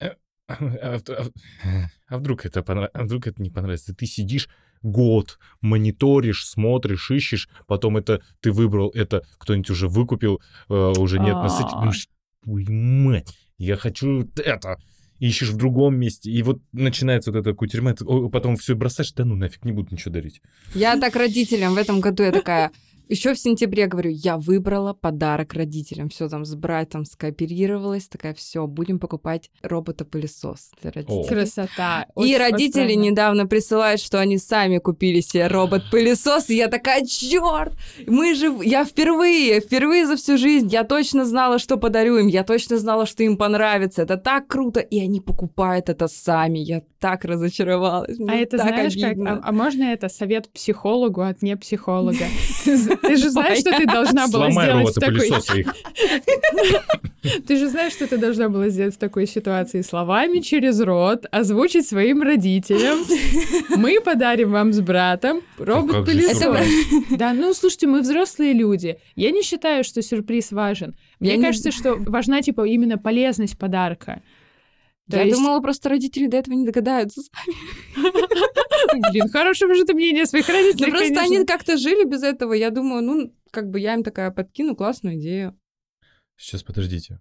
[0.00, 0.10] «Э,
[0.48, 3.94] а, а а вдруг это понрав- а вдруг это не понравится?
[3.94, 4.48] Ты сидишь
[4.82, 11.34] год, мониторишь, смотришь, ищешь, потом это ты выбрал, это кто-нибудь уже выкупил, э, уже нет
[11.34, 12.08] на сайте, думаешь,
[12.44, 14.76] «Ой, мать, я хочу это.
[15.20, 17.94] Ищешь в другом месте, и вот начинается вот эта кутерьма,
[18.32, 20.42] потом все бросаешь, да ну нафиг, не буду ничего дарить.
[20.74, 22.72] Я так родителям в этом году я такая.
[23.12, 26.08] Еще в сентябре говорю, я выбрала подарок родителям.
[26.08, 28.08] Все там с братом скооперировалась.
[28.08, 31.28] Такая, все, будем покупать робота-пылесос для родителей.
[31.28, 32.06] Красота.
[32.16, 33.02] И Очень родители правильно.
[33.02, 37.74] недавно присылают, что они сами купили себе робот-пылесос, и я такая, черт,
[38.06, 42.44] мы же, я впервые, впервые за всю жизнь, я точно знала, что подарю им, я
[42.44, 47.24] точно знала, что им понравится, это так круто, и они покупают это сами, я так
[47.24, 49.04] разочаровалась, А это так знаешь как?
[49.10, 49.32] обидно.
[49.32, 52.24] А, а можно это совет психологу от не психолога?
[52.64, 55.28] Ты же знаешь, что ты должна была сделать в такой...
[57.46, 61.86] Ты же знаешь, что ты должна была сделать в такой ситуации словами через рот, озвучить
[61.86, 62.98] своим родителям.
[63.76, 66.66] Мы подарим вам с братом как же робот-пылесос.
[67.10, 68.98] Да, ну слушайте, мы взрослые люди.
[69.14, 70.94] Я не считаю, что сюрприз важен.
[71.20, 74.22] Мне кажется, что важна типа именно полезность подарка.
[75.12, 77.20] То Я есть- думала, просто родители до этого не догадаются.
[79.12, 82.54] Блин, хорошего же ты мнения о своих родителей, Ну, просто они как-то жили без этого.
[82.54, 85.54] Я думаю, ну, как бы я им такая подкину классную идею.
[86.36, 87.20] Сейчас, подождите.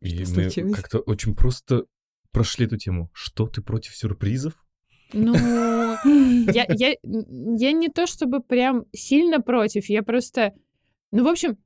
[0.00, 1.84] И мы как-то очень просто
[2.32, 3.10] прошли эту тему.
[3.12, 4.54] Что ты против сюрпризов?
[5.12, 5.34] Ну,
[6.52, 10.52] я, я, я не то чтобы прям сильно против, я просто...
[11.12, 11.58] Ну, в общем,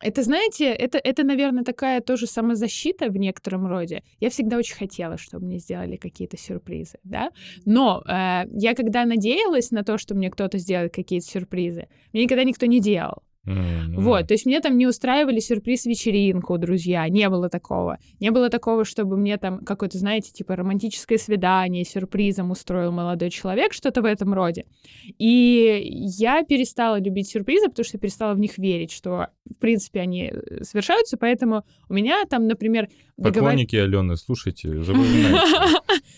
[0.00, 4.02] это, знаете, это, это, наверное, такая тоже самозащита в некотором роде.
[4.18, 7.30] Я всегда очень хотела, чтобы мне сделали какие-то сюрпризы, да.
[7.66, 12.44] Но э, я когда надеялась на то, что мне кто-то сделает какие-то сюрпризы, мне никогда
[12.44, 13.22] никто не делал.
[13.46, 17.98] М, Вот, то есть мне там не устраивали сюрприз-вечеринку, друзья, не было такого.
[18.20, 23.72] Не было такого, чтобы мне там какое-то, знаете, типа романтическое свидание сюрпризом устроил молодой человек,
[23.72, 24.66] что-то в этом роде.
[25.18, 25.80] И
[26.18, 30.62] я перестала любить сюрпризы, потому что перестала в них верить, что, в принципе, они э,
[30.62, 35.38] совершаются, поэтому у меня там, например, договор- Поклонники Алены, слушайте, запоминайте.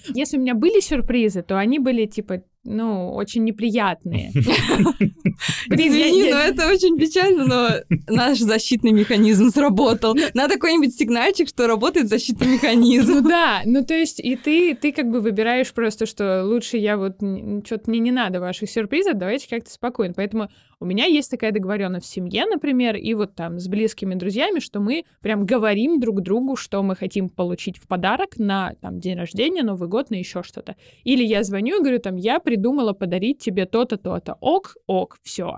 [0.14, 4.30] Если у меня были сюрпризы, то они были, типа, ну, очень неприятные.
[5.68, 7.68] Извини, но это очень печально, но
[8.08, 10.14] наш защитный механизм сработал.
[10.34, 13.14] Надо какой-нибудь сигнальчик, что работает защитный механизм.
[13.14, 16.96] Ну да, ну то есть и ты, ты как бы выбираешь просто, что лучше я
[16.96, 17.16] вот
[17.64, 20.14] что-то мне не надо ваших сюрпризов, давайте как-то спокойно.
[20.16, 20.48] Поэтому
[20.82, 24.80] у меня есть такая договоренность в семье, например, и вот там с близкими друзьями, что
[24.80, 29.62] мы прям говорим друг другу, что мы хотим получить в подарок на там день рождения,
[29.62, 30.74] Новый год, на еще что-то.
[31.04, 34.36] Или я звоню и говорю там, я придумала подарить тебе то-то, то-то.
[34.40, 35.56] Ок, ок, все.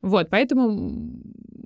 [0.00, 0.70] Вот, поэтому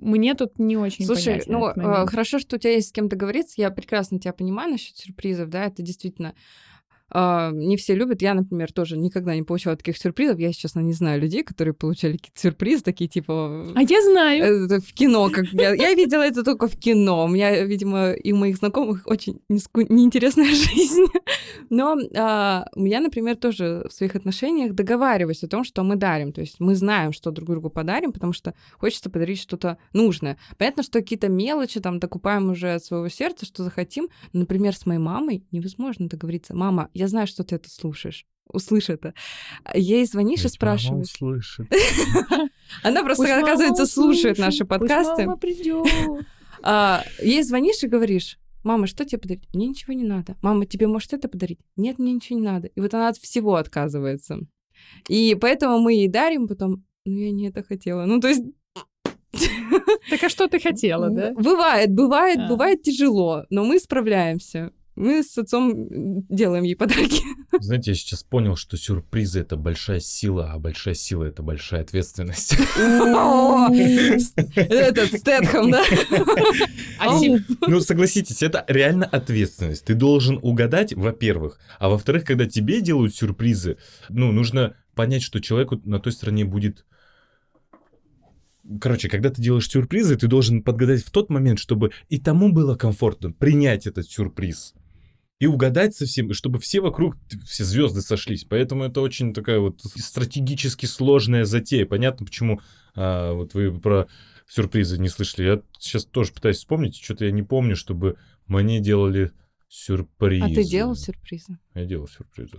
[0.01, 3.55] мне тут не очень Слушай, ну, э, хорошо, что у тебя есть с кем договориться.
[3.57, 6.35] Я прекрасно тебя понимаю насчет сюрпризов, да, это действительно
[7.13, 8.21] э, не все любят.
[8.21, 10.39] Я, например, тоже никогда не получала таких сюрпризов.
[10.39, 13.71] Я, честно, не знаю людей, которые получали какие-то сюрпризы, такие типа...
[13.75, 14.65] А я знаю.
[14.65, 17.25] Это в кино, как я, я видела это только в кино.
[17.25, 21.05] У меня, видимо, и у моих знакомых очень неску- неинтересная жизнь.
[21.69, 26.31] Но а, я, например, тоже в своих отношениях договариваюсь о том, что мы дарим.
[26.31, 30.37] То есть мы знаем, что друг другу подарим, потому что хочется подарить что-то нужное.
[30.57, 34.09] Понятно, что какие-то мелочи там докупаем уже от своего сердца, что захотим.
[34.33, 36.55] Например, с моей мамой невозможно договориться.
[36.55, 38.25] Мама, я знаю, что ты это слушаешь.
[38.51, 39.13] Услышь это.
[39.73, 41.07] Ей звонишь и Ведь мама спрашиваешь.
[41.13, 41.67] услышит.
[42.83, 45.25] Она просто, Пусть мама оказывается, слушает наши пусть подкасты.
[45.25, 45.85] мама придет.
[46.61, 49.43] А, ей звонишь и говоришь, мама, что тебе подарить?
[49.53, 50.35] Мне ничего не надо.
[50.41, 51.59] Мама, тебе может это подарить?
[51.77, 52.67] Нет, мне ничего не надо.
[52.67, 54.39] И вот она от всего отказывается.
[55.07, 58.05] И поэтому мы ей дарим потом, ну, я не это хотела.
[58.05, 58.43] Ну, то есть...
[60.09, 61.31] Так а что ты хотела, да?
[61.33, 62.47] Бывает, бывает, А.
[62.49, 64.73] бывает тяжело, но мы справляемся.
[64.99, 67.21] Мы с отцом делаем ей подарки.
[67.61, 72.51] Знаете, я сейчас понял, что сюрпризы— это большая сила, а большая сила— это большая ответственность.
[74.55, 75.85] Этот Стэтхэм, да?
[76.99, 77.17] А
[77.67, 79.85] Ну, согласитесь, это реально ответственность.
[79.85, 81.59] Ты должен угадать, во-первых.
[81.79, 83.77] А во-вторых, когда тебе делают сюрпризы,
[84.09, 86.85] ну, нужно понять, что человеку на той стороне будет...
[88.81, 92.75] Короче, когда ты делаешь сюрпризы, ты должен подгадать в тот момент, чтобы и тому было
[92.75, 94.73] комфортно принять этот сюрприз.
[95.39, 98.43] И угадать со всем, и чтобы все вокруг, все звезды сошлись.
[98.43, 101.85] Поэтому это очень такая вот стратегически сложная затея.
[101.85, 102.59] Понятно, почему
[102.93, 104.07] а, вот вы про
[104.49, 105.45] сюрпризы не слышали.
[105.45, 109.31] Я сейчас тоже пытаюсь вспомнить, что-то я не помню, чтобы мне делали
[109.69, 110.45] сюрпризы.
[110.45, 111.57] А ты делал сюрпризы?
[111.73, 112.57] Я делал сюрпризы.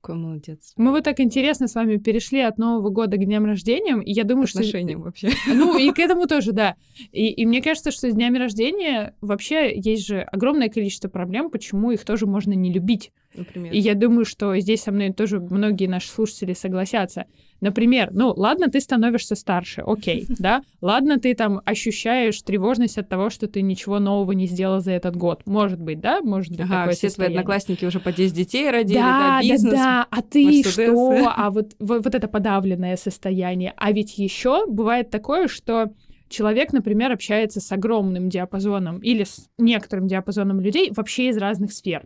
[0.00, 0.72] Какой молодец.
[0.76, 4.24] Мы вот так интересно с вами перешли от Нового года к дням рождения, и я
[4.24, 4.60] думаю, что...
[4.60, 5.28] Отношениям вообще.
[5.46, 6.76] Ну, и к этому тоже, да.
[7.12, 11.90] И, и мне кажется, что с днями рождения вообще есть же огромное количество проблем, почему
[11.90, 13.12] их тоже можно не любить.
[13.34, 13.72] Например.
[13.72, 17.26] И я думаю, что здесь со мной тоже многие наши слушатели согласятся.
[17.60, 20.62] Например, ну, ладно, ты становишься старше, окей, да?
[20.80, 25.14] Ладно, ты там ощущаешь тревожность от того, что ты ничего нового не сделал за этот
[25.16, 25.42] год.
[25.46, 26.20] Может быть, да?
[26.22, 27.38] Может быть, Ага, такое все твои состояние.
[27.38, 29.72] одноклассники уже по 10 детей родили, Да, да, бизнес.
[29.74, 30.06] да, да.
[30.10, 31.30] А ты что?
[31.36, 33.74] А вот, вот, вот это подавленное состояние.
[33.76, 35.90] А ведь еще бывает такое, что
[36.28, 42.04] человек, например, общается с огромным диапазоном или с некоторым диапазоном людей вообще из разных сфер.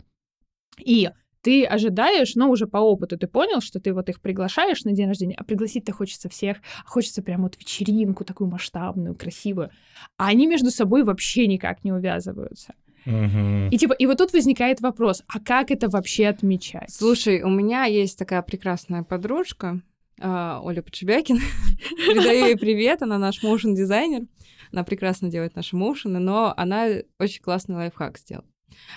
[0.78, 1.10] И
[1.44, 5.08] ты ожидаешь, но уже по опыту ты понял, что ты вот их приглашаешь на день
[5.08, 9.70] рождения, а пригласить-то хочется всех, а хочется прям вот вечеринку такую масштабную, красивую.
[10.16, 12.74] А они между собой вообще никак не увязываются.
[13.04, 13.68] Мгм.
[13.68, 16.90] И типа, и вот тут возникает вопрос, а как это вообще отмечать?
[16.90, 19.82] Слушай, у меня есть такая прекрасная подружка,
[20.18, 21.40] а, Оля Подшибякина.
[22.08, 24.26] Передаю ей привет, она наш моушен-дизайнер.
[24.72, 28.46] Она прекрасно делает наши моушены, но она очень классный лайфхак сделала.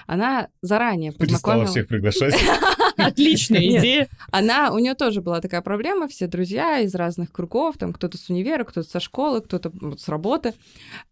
[0.05, 1.67] Она заранее Перестала познакомила...
[1.67, 2.35] всех приглашать.
[2.97, 4.07] Отличная идея.
[4.31, 8.29] Она, у нее тоже была такая проблема, все друзья из разных кругов, там кто-то с
[8.29, 10.53] универа, кто-то со школы, кто-то с работы.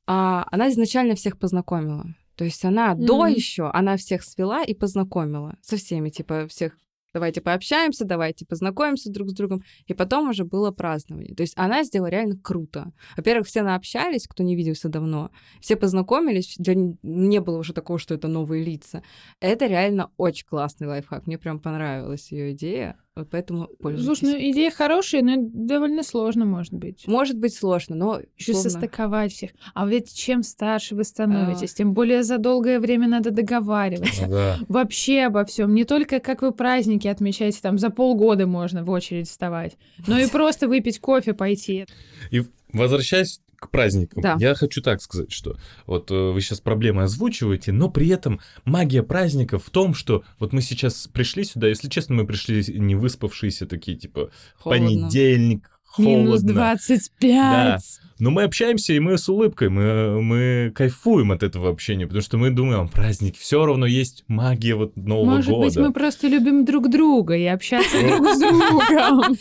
[0.07, 2.05] А, она изначально всех познакомила.
[2.35, 6.77] То есть она до еще, она всех свела и познакомила со всеми, типа всех
[7.15, 9.63] давайте пообщаемся, давайте познакомимся друг с другом.
[9.87, 11.33] И потом уже было празднование.
[11.33, 12.91] То есть она сделала реально круто.
[13.15, 15.31] Во-первых, все наобщались, кто не виделся давно.
[15.61, 16.55] Все познакомились.
[16.57, 16.75] Для...
[16.75, 19.01] Не было уже такого, что это новые лица.
[19.39, 21.25] Это реально очень классный лайфхак.
[21.25, 22.97] Мне прям понравилась ее идея.
[23.17, 24.05] Вот поэтому пользуйтесь.
[24.19, 27.07] Слушай, ну идея хорошая, но довольно сложно, может быть.
[27.07, 29.51] Может быть сложно, но Еще условно- состыковать всех.
[29.73, 31.77] А ведь чем старше вы становитесь, А.
[31.77, 34.27] тем более за долгое время надо договариваться.
[34.27, 34.57] Да.
[34.67, 35.73] Вообще обо всем.
[35.73, 40.27] Не только как вы праздники отмечаете, там за полгода можно в очередь вставать, но и
[40.27, 41.85] просто выпить кофе пойти.
[42.31, 42.41] И
[42.73, 44.37] возвращаясь к праздникам, Да.
[44.39, 49.03] я хочу так сказать, что вот э, вы сейчас проблемы озвучиваете, но при этом магия
[49.03, 53.65] праздников в том, что вот мы сейчас пришли сюда, если честно, мы пришли не выспавшиеся
[53.65, 54.85] такие, типа, Холодно.
[54.87, 56.53] понедельник, Минус холодно.
[56.53, 57.81] 25.
[58.17, 62.37] Но мы общаемся, и мы с улыбкой, мы, мы кайфуем от этого общения, потому что
[62.37, 65.65] мы думаем, праздник, все равно есть магия вот Нового Может года.
[65.65, 69.35] быть, мы просто любим друг друга и общаться друг с другом,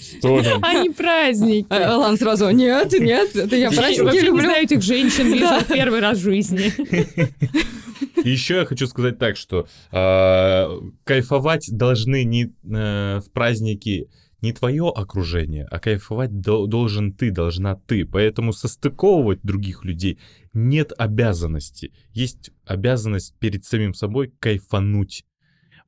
[0.63, 1.67] а не праздники.
[1.71, 4.43] А Алан сразу, нет, нет, это я Я праздники вообще не люблю.
[4.43, 6.73] знаю этих женщин, вижу первый раз в жизни.
[8.25, 10.69] И еще я хочу сказать так, что а,
[11.05, 14.09] кайфовать должны не э, в праздники
[14.45, 18.05] не твое окружение, а кайфовать до- должен ты, должна ты.
[18.05, 20.19] Поэтому состыковывать других людей
[20.53, 21.93] нет обязанности.
[22.13, 25.25] Есть обязанность перед самим собой кайфануть.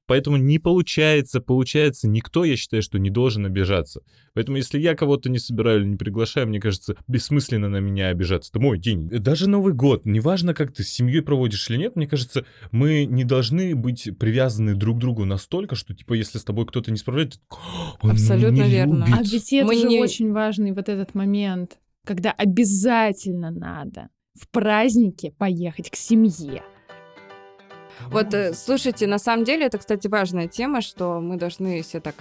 [0.07, 4.03] Поэтому не получается, получается, никто, я считаю, что не должен обижаться.
[4.35, 8.51] Поэтому если я кого-то не собираю или не приглашаю, мне кажется, бессмысленно на меня обижаться.
[8.53, 9.09] Это мой день.
[9.09, 13.25] Даже Новый год, неважно, как ты с семьей проводишь или нет, мне кажется, мы не
[13.25, 17.41] должны быть привязаны друг к другу настолько, что, типа, если с тобой кто-то не справляется,
[18.03, 19.05] «Он Абсолютно не верно.
[19.07, 19.19] любит».
[19.19, 24.49] А ведь это Мы же не- очень важный вот этот момент, когда обязательно надо в
[24.51, 26.63] празднике поехать к семье.
[28.11, 32.15] Вот, э, слушайте, на самом деле, это, кстати, важная тема, что мы должны все так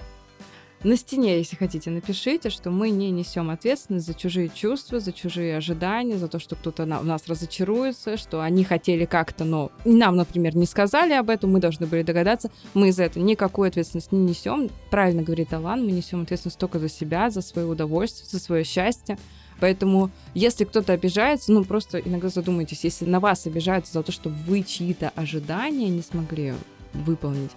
[0.84, 5.56] на стене, если хотите, напишите, что мы не несем ответственность за чужие чувства, за чужие
[5.56, 10.16] ожидания, за то, что кто-то на- в нас разочаруется, что они хотели как-то, но нам,
[10.16, 12.50] например, не сказали об этом, мы должны были догадаться.
[12.74, 14.70] Мы за это никакую ответственность не несем.
[14.90, 19.18] Правильно говорит Алан, мы несем ответственность только за себя, за свое удовольствие, за свое счастье.
[19.60, 24.28] Поэтому, если кто-то обижается, ну просто иногда задумайтесь, если на вас обижаются за то, что
[24.28, 26.54] вы чьи-то ожидания не смогли
[26.92, 27.52] выполнить,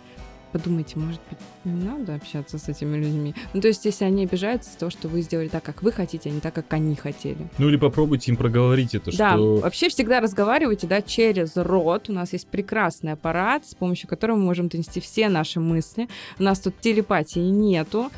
[0.52, 3.36] подумайте, может быть, не надо общаться с этими людьми.
[3.54, 6.30] Ну, то есть, если они обижаются за то, что вы сделали так, как вы хотите,
[6.30, 7.50] а не так, как они хотели.
[7.58, 9.58] Ну или попробуйте им проговорить это, Да, что...
[9.58, 12.10] вообще всегда разговаривайте, да, через рот.
[12.10, 16.08] У нас есть прекрасный аппарат, с помощью которого мы можем донести все наши мысли.
[16.40, 18.10] У нас тут телепатии нету.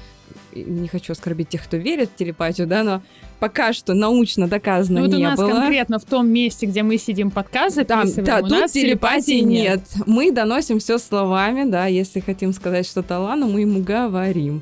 [0.55, 3.01] Не хочу оскорбить тех, кто верит в телепатию, да, но
[3.39, 5.49] пока что научно доказано Ну вот у не нас было.
[5.49, 9.39] конкретно в том месте, где мы сидим подкаст Там, записываем, да, у тут нас телепатии
[9.41, 9.81] нет.
[10.05, 14.61] Мы доносим все словами, да, если хотим сказать что-то Алану, мы ему говорим.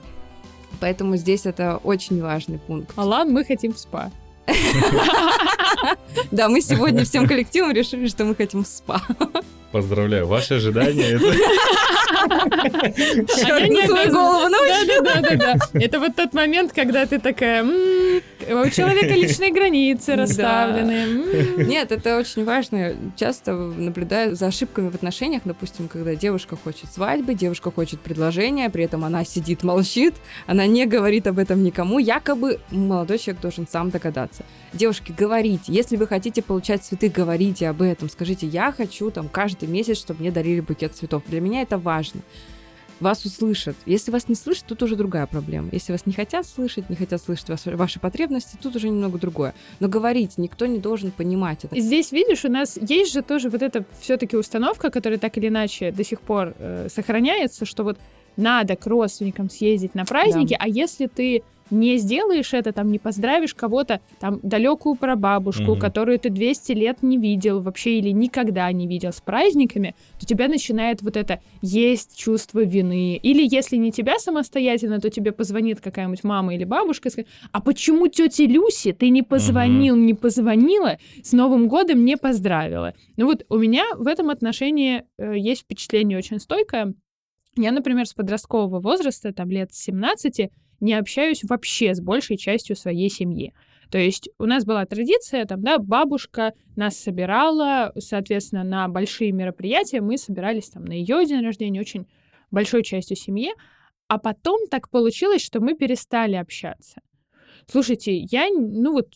[0.79, 2.91] Поэтому здесь это очень важный пункт.
[2.95, 4.11] Алан, мы хотим в спа.
[6.31, 9.01] Да, мы сегодня всем коллективом решили, что мы хотим в спа.
[9.71, 11.25] Поздравляю, ваши ожидания это...
[13.47, 15.03] Я не на свою голову научу.
[15.03, 15.79] Да, да, да, да.
[15.79, 18.21] Это вот тот момент, когда ты такая, «М,
[18.53, 20.91] у человека личные границы расставлены.
[20.91, 21.67] м».
[21.67, 22.95] Нет, это очень важно.
[23.15, 28.83] Часто наблюдаю за ошибками в отношениях, допустим, когда девушка хочет свадьбы, девушка хочет предложения, при
[28.83, 30.15] этом она сидит, молчит,
[30.47, 34.43] она не говорит об этом никому, якобы молодой человек должен сам догадаться.
[34.73, 39.67] Девушки, говорите, если вы хотите получать цветы, говорите об этом, скажите, я хочу там каждый
[39.67, 41.23] месяц, чтобы мне дарили букет цветов.
[41.27, 42.21] Для меня это важно.
[42.99, 43.75] Вас услышат.
[43.85, 45.69] Если вас не слышат, тут уже другая проблема.
[45.71, 49.53] Если вас не хотят слышать, не хотят слышать вас- ваши потребности, тут уже немного другое.
[49.79, 51.79] Но говорить никто не должен понимать это.
[51.79, 55.91] Здесь, видишь, у нас есть же тоже вот эта все-таки установка, которая так или иначе
[55.91, 57.97] до сих пор э, сохраняется, что вот
[58.35, 63.53] надо к родственникам съездить на праздники, а если ты не сделаешь это, там, не поздравишь
[63.53, 65.79] кого-то, там, далекую прабабушку, Мгм.
[65.79, 70.47] которую ты 200 лет не видел вообще или никогда не видел с праздниками, то тебя
[70.47, 73.15] начинает вот это есть чувство вины.
[73.17, 77.61] Или если не тебя самостоятельно, то тебе позвонит какая-нибудь мама или бабушка и скажет, а
[77.61, 82.93] почему тете Люси ты не позвонил, не позвонила, с Новым годом не поздравила?
[83.17, 86.93] Ну вот у меня в этом отношении э, есть впечатление очень стойкое.
[87.55, 92.75] Я, например, с подросткового возраста, там лет с 17, не общаюсь вообще с большей частью
[92.75, 93.53] своей семьи.
[93.89, 99.99] То есть у нас была традиция, там, да, бабушка нас собирала, соответственно, на большие мероприятия
[99.99, 102.07] мы собирались там на ее день рождения очень
[102.51, 103.51] большой частью семьи,
[104.07, 107.01] а потом так получилось, что мы перестали общаться.
[107.67, 109.13] Слушайте, я, ну вот,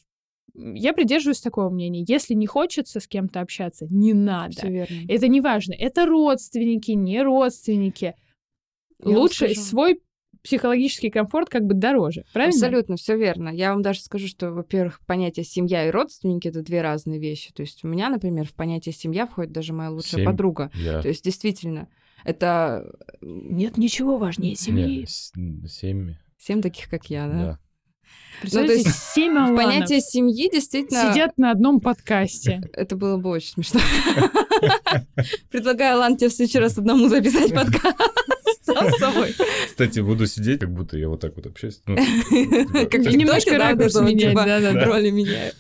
[0.56, 2.04] я придерживаюсь такого мнения.
[2.08, 4.54] Если не хочется с кем-то общаться, не надо.
[4.54, 4.96] Все верно.
[5.08, 5.74] Это не важно.
[5.74, 8.16] Это родственники, не родственники.
[9.04, 10.02] Я Лучше свой
[10.44, 12.26] психологический комфорт как бы дороже.
[12.34, 12.56] Правильно?
[12.56, 13.50] Абсолютно, все верно.
[13.50, 17.52] Я вам даже скажу, что, во-первых, понятие семья и родственники это две разные вещи.
[17.54, 20.26] То есть у меня, например, в понятие семья входит даже моя лучшая Семь.
[20.26, 20.70] подруга.
[20.76, 21.88] Я- То есть действительно,
[22.26, 22.90] Это
[23.22, 25.06] Нет ничего важнее семьи.
[25.08, 26.16] Семь.
[26.38, 27.34] семь таких, как я, да?
[27.34, 27.60] Да.
[28.42, 31.12] Представляете, Ну, то семь Аланов понятие семьи действительно...
[31.12, 32.62] сидят на одном подкасте.
[32.74, 33.80] Это было бы очень смешно.
[35.52, 37.98] Предлагаю, Лан, тебе в следующий раз одному записать подкаст
[38.64, 39.36] сам собой.
[39.68, 41.82] Кстати, буду сидеть, как будто я вот так вот общаюсь.
[41.86, 45.56] Ну, типа, Как в немножко ракурс менять, типа, роли меняют.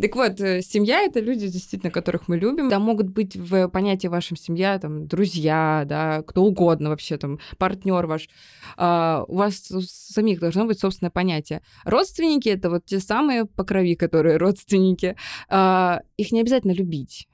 [0.00, 2.68] Так вот, э, семья— это люди, действительно, которых мы любим.
[2.68, 8.06] Да, могут быть в понятии вашем семья, там, друзья, да, кто угодно вообще, там, партнер
[8.06, 8.28] ваш.
[8.76, 11.62] А, у вас у самих должно быть собственное понятие.
[11.84, 15.16] Родственники— это вот те самые по крови, которые родственники.
[15.48, 17.28] А, их не обязательно любить.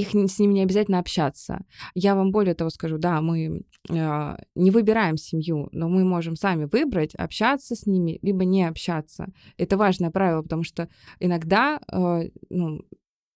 [0.00, 1.64] Их с ними не обязательно общаться.
[1.94, 6.64] Я вам более того скажу, да, мы э, не выбираем семью, но мы можем сами
[6.64, 9.26] выбрать, общаться с ними, либо не общаться.
[9.58, 10.88] Это важное правило, потому что
[11.18, 12.80] иногда э, ну,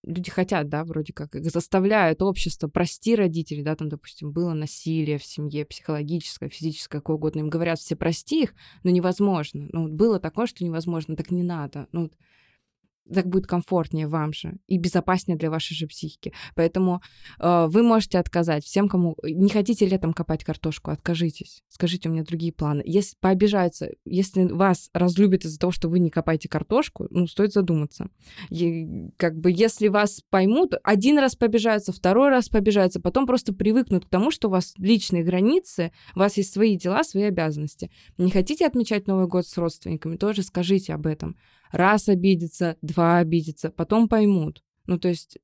[0.07, 5.19] люди хотят, да, вроде как, их заставляют общество, прости родителей, да, там, допустим, было насилие
[5.19, 8.55] в семье, психологическое, физическое, какое угодно, им говорят все, прости их,
[8.85, 9.69] но невозможно.
[9.73, 11.89] Ну, было такое, что невозможно, так не надо.
[11.93, 12.11] Ну,
[13.13, 16.33] так будет комфортнее вам же и безопаснее для вашей же психики.
[16.55, 17.03] Поэтому
[17.39, 19.17] э, вы можете отказать всем, кому...
[19.23, 21.63] Не хотите летом копать картошку, откажитесь.
[21.69, 22.83] Скажите, у меня другие планы.
[22.85, 28.09] Если пообижаются, если вас разлюбят из-за того, что вы не копаете картошку, ну, стоит задуматься.
[28.51, 34.07] И, как бы, если вас поймут, один раз побежаются, второй раз побежаются, потом просто привыкнут
[34.07, 37.91] к тому, что у вас личные границы, у вас есть свои дела, свои обязанности.
[38.17, 41.37] Не хотите отмечать Новый год с родственниками, тоже скажите об этом.
[41.75, 44.63] Раз обидятся, два обидятся, потом поймут.
[44.87, 45.39] Ну, то есть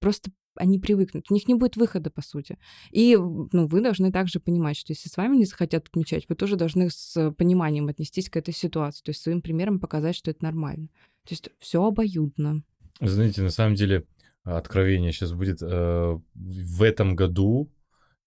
[0.00, 1.30] просто они привыкнут.
[1.30, 2.58] У них не будет выхода, по сути.
[2.90, 6.56] И ну, вы должны также понимать, что если с вами не захотят отмечать, вы тоже
[6.56, 9.04] должны с пониманием отнестись к этой ситуации.
[9.04, 10.88] То есть своим примером показать, что это нормально.
[11.24, 12.64] То есть все обоюдно.
[13.00, 14.06] Знаете, на самом деле,
[14.42, 15.62] откровение сейчас будет.
[15.62, 17.70] э, В этом году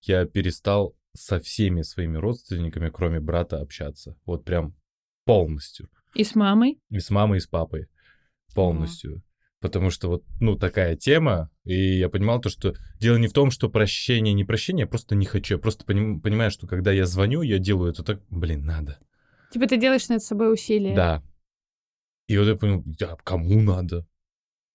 [0.01, 4.15] я перестал со всеми своими родственниками, кроме брата, общаться.
[4.25, 4.73] Вот прям
[5.25, 5.89] полностью.
[6.15, 6.79] И с мамой?
[6.89, 7.87] И с мамой, и с папой.
[8.53, 9.23] Полностью.
[9.59, 13.49] Потому что вот, ну, такая тема, и я понимал то, что дело не в том,
[13.49, 15.55] что прощение, не прощение, я просто не хочу.
[15.55, 18.99] Я просто поним- понимаю, что когда я звоню, я делаю это так, блин, надо.
[19.53, 20.93] Типа ты делаешь над собой усилия.
[20.95, 21.23] Да.
[22.27, 24.05] И вот я понял, да, кому надо?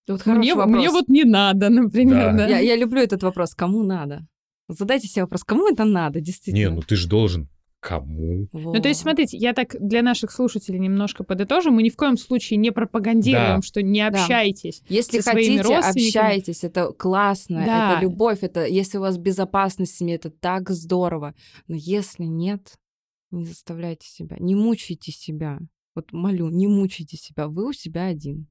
[0.09, 0.76] Вот Мне, вопрос.
[0.76, 2.39] мне вот не надо, например, Да.
[2.39, 2.47] да.
[2.49, 3.55] я, я люблю этот вопрос.
[3.55, 4.26] Кому надо?
[4.68, 6.70] Задайте себе вопрос, кому это надо, Не, действительно.
[6.76, 7.49] ну ты же должен.
[7.81, 8.49] Кому?
[8.53, 11.70] Ну, то есть, смотрите, я так для наших слушателей немножко подытожу.
[11.70, 13.62] Мы ни в коем случае не пропагандируем, Да.
[13.62, 14.20] что не Да.
[14.22, 14.83] общайтесь.
[14.89, 16.09] Если со своими хотите, родственниками.
[16.09, 17.93] общайтесь, это классно, Да.
[17.95, 21.35] это любовь, это если у вас безопасность в семье, это так здорово.
[21.68, 22.74] Но если нет,
[23.31, 25.61] не заставляйте себя, не мучайте себя.
[25.95, 28.49] Вот молю, не мучайте себя, вы у себя один.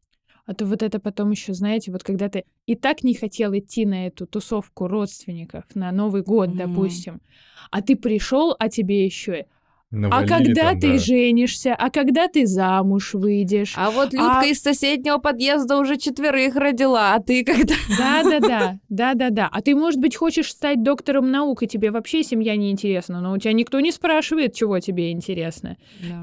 [0.47, 3.85] А то вот это потом еще, знаете, вот когда ты и так не хотел идти
[3.85, 6.57] на эту тусовку родственников на Новый год, Мгм.
[6.57, 7.21] допустим,
[7.69, 9.45] а ты пришел, а тебе еще
[9.91, 10.99] А Навалили когда там, ты да.
[10.99, 13.73] женишься, а когда ты замуж выйдешь.
[13.75, 17.75] А вот Людка А- из соседнего подъезда уже четверых родила, а ты когда?
[17.97, 19.49] Да-да-да, да-да-да.
[19.51, 23.33] А ты, может быть, хочешь стать доктором наук, и тебе вообще семья не интересна, но
[23.33, 25.75] у тебя никто не спрашивает, чего тебе интересно.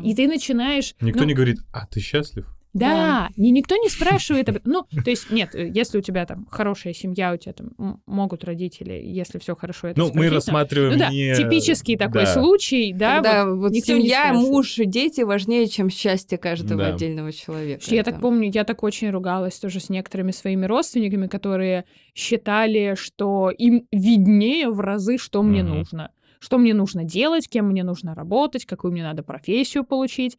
[0.02, 0.94] И ты начинаешь...
[1.02, 2.46] Никто ну, не говорит, а ты счастлив?
[2.74, 4.48] Да, ни- никто не спрашивает.
[4.48, 8.44] об- Ну, то есть, нет, если у тебя там хорошая семья, у тебя там могут
[8.44, 11.34] родители, если все хорошо, это Ну, мы рассматриваем Ну да, не...
[11.34, 12.34] типический такой да.
[12.34, 16.88] случай, да, Когда вот вот семья, муж дети важнее, чем счастье каждого Да.
[16.94, 17.82] отдельного человека.
[17.86, 22.94] Я Это- так помню, я так очень ругалась тоже с некоторыми своими родственниками, которые считали,
[22.96, 25.78] что им виднее в разы, что мне Мгм.
[25.78, 26.10] нужно.
[26.40, 30.36] Что мне нужно делать, кем мне нужно работать, какую мне надо профессию получить,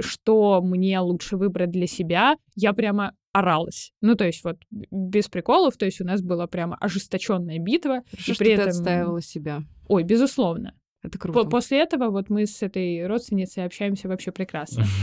[0.00, 2.36] что мне лучше выбрать для себя.
[2.54, 3.92] Я прямо оралась.
[4.00, 4.56] Ну, то есть вот
[4.90, 8.02] без приколов, то есть у нас была прямо ожесточенная битва.
[8.10, 9.62] Хорошо, и что при ты этом- отстаивала себя.
[9.88, 10.74] Ой, безусловно.
[11.02, 11.48] Это круто.
[11.48, 14.84] После этого вот мы с этой родственницей общаемся вообще прекрасно.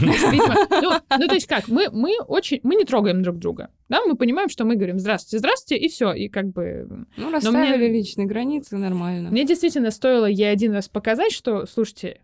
[0.82, 4.16] Ну, ну, то есть как, мы, мы очень, мы не трогаем друг друга, да, мы
[4.16, 7.06] понимаем, что мы говорим здравствуйте, здравствуйте, и все, и как бы...
[7.16, 9.30] Ну, расставили личные границы, нормально.
[9.30, 12.20] Мне действительно стоило ей один раз показать, что, слушайте,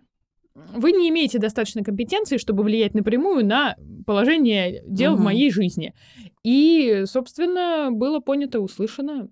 [0.74, 3.76] вы не имеете достаточно компетенции, чтобы влиять напрямую на
[4.06, 5.24] положение дел в Мгм.
[5.24, 5.94] моей жизни.
[6.44, 9.28] И, собственно, было понято, услышано.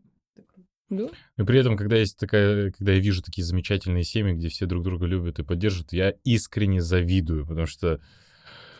[0.91, 1.09] Да.
[1.39, 4.85] И при этом, когда есть такая, когда я вижу такие замечательные семьи, где все друг
[4.85, 8.01] друга любят и поддерживают, я искренне завидую, потому что,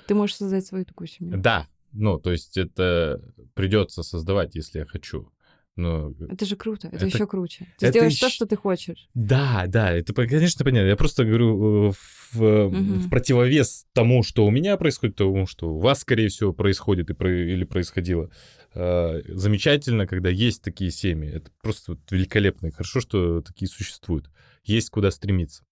[0.07, 1.39] Ты можешь создать свою такую семью.
[1.41, 3.23] да, ну, то есть это
[3.55, 5.31] придется создавать, если я хочу.
[5.77, 7.67] Но Это же круто, это, Это- еще круче.
[7.79, 9.09] Ты это сделаешь то, ещё- что ты хочешь.
[9.15, 10.87] Да, да, это, конечно, понятно.
[10.89, 11.93] Я просто говорю э,
[12.33, 13.01] в, э, Мгм.
[13.01, 17.15] в противовес тому, что у меня происходит, тому, что у вас, скорее всего, происходит и
[17.15, 18.31] про- или происходило.
[18.75, 21.29] Э, Замечательно, когда есть такие семьи.
[21.31, 22.69] Это просто вот великолепно.
[22.69, 24.31] И Хорошо, что такие существуют.
[24.65, 25.65] есть куда стремиться.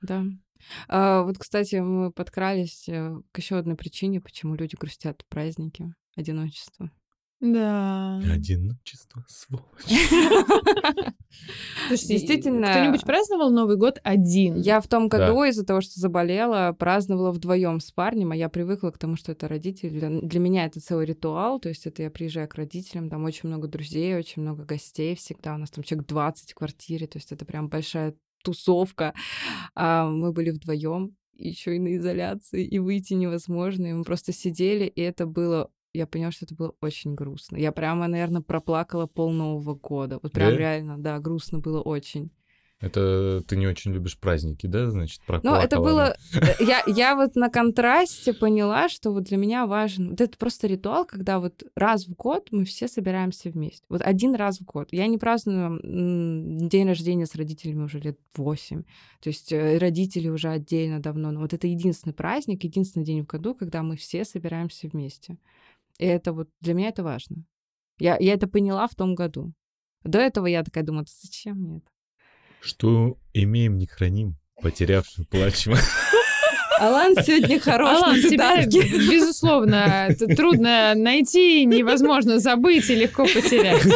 [0.00, 0.24] Да.
[0.88, 5.92] А, вот, кстати, мы подкрались э, к еще одной причине, почему люди грустят праздники.
[6.16, 6.90] Одиночество.
[7.52, 8.20] Да.
[8.32, 9.64] Одиночество, сволочь.
[11.88, 14.56] Слушайте, Действительно- Кто-нибудь праздновал Новый год один?
[14.60, 18.90] Я в том году из-за того, что заболела, праздновала вдвоем с парнем, а я привыкла
[18.90, 19.90] к тому, что это родители.
[19.90, 23.48] Для, для меня это целый ритуал, то есть это я приезжаю к родителям, там очень
[23.48, 25.54] много друзей, очень много гостей всегда.
[25.54, 29.12] У нас там человек 20 в квартире, то есть это прям большая тусовка.
[29.74, 33.86] А мы были вдвоем, еще и на изоляции, и выйти невозможно.
[33.86, 37.56] И мы просто сидели, и это было я поняла, что это было очень грустно.
[37.56, 40.18] Я прямо, наверное, проплакала пол Нового года.
[40.22, 40.56] Вот прям Да?
[40.56, 42.30] реально, да, грустно было очень.
[42.80, 46.16] Это ты не очень любишь праздники, да, значит, Ну, это проплакала, было...
[46.34, 50.10] э, Я, я вот на контрасте поняла, что вот для меня важен...
[50.10, 53.86] Вот это просто ритуал, когда вот раз в год мы все собираемся вместе.
[53.88, 54.88] Вот один раз в год.
[54.90, 55.80] Я не праздную
[56.68, 58.82] день рождения с родителями уже лет восемь.
[59.22, 61.30] То есть э, родители уже отдельно давно.
[61.30, 65.38] Но вот это единственный праздник, единственный день в году, когда мы все собираемся вместе.
[65.98, 66.48] И это вот...
[66.60, 67.44] Для меня это важно.
[67.98, 69.52] Я, я это поняла в том году.
[70.02, 71.86] До этого я такая думала, «Да зачем мне это?
[72.60, 75.74] Что имеем, не храним, потерявшим плачем.
[76.80, 83.86] Алан сегодня хорош Алан, на тебя, безусловно, трудно найти, невозможно забыть и легко потерять.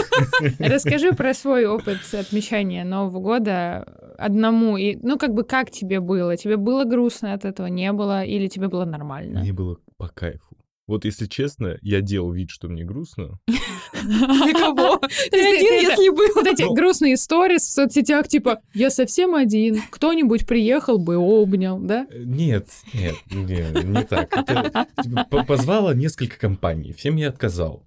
[0.58, 4.76] Расскажи про свой опыт отмечания Нового года одному.
[4.76, 6.36] И, ну, как бы, как тебе было?
[6.36, 8.24] Тебе было грустно от этого, не было?
[8.24, 9.40] Или тебе было нормально?
[9.40, 10.57] Мне было по кайфу.
[10.88, 13.38] Вот если честно, я делал вид, что мне грустно.
[13.46, 14.96] Для кого?
[15.30, 16.26] Ты один, если был.
[16.34, 16.74] Вот эти Ну.
[16.74, 22.06] грустные истории в соцсетях, типа, я совсем один, кто-нибудь приехал бы, обнял, да?
[22.10, 23.16] Э, Нет, нет,
[23.84, 24.30] не, так.
[24.46, 27.84] Типа, по- позвала несколько компаний, всем я отказал.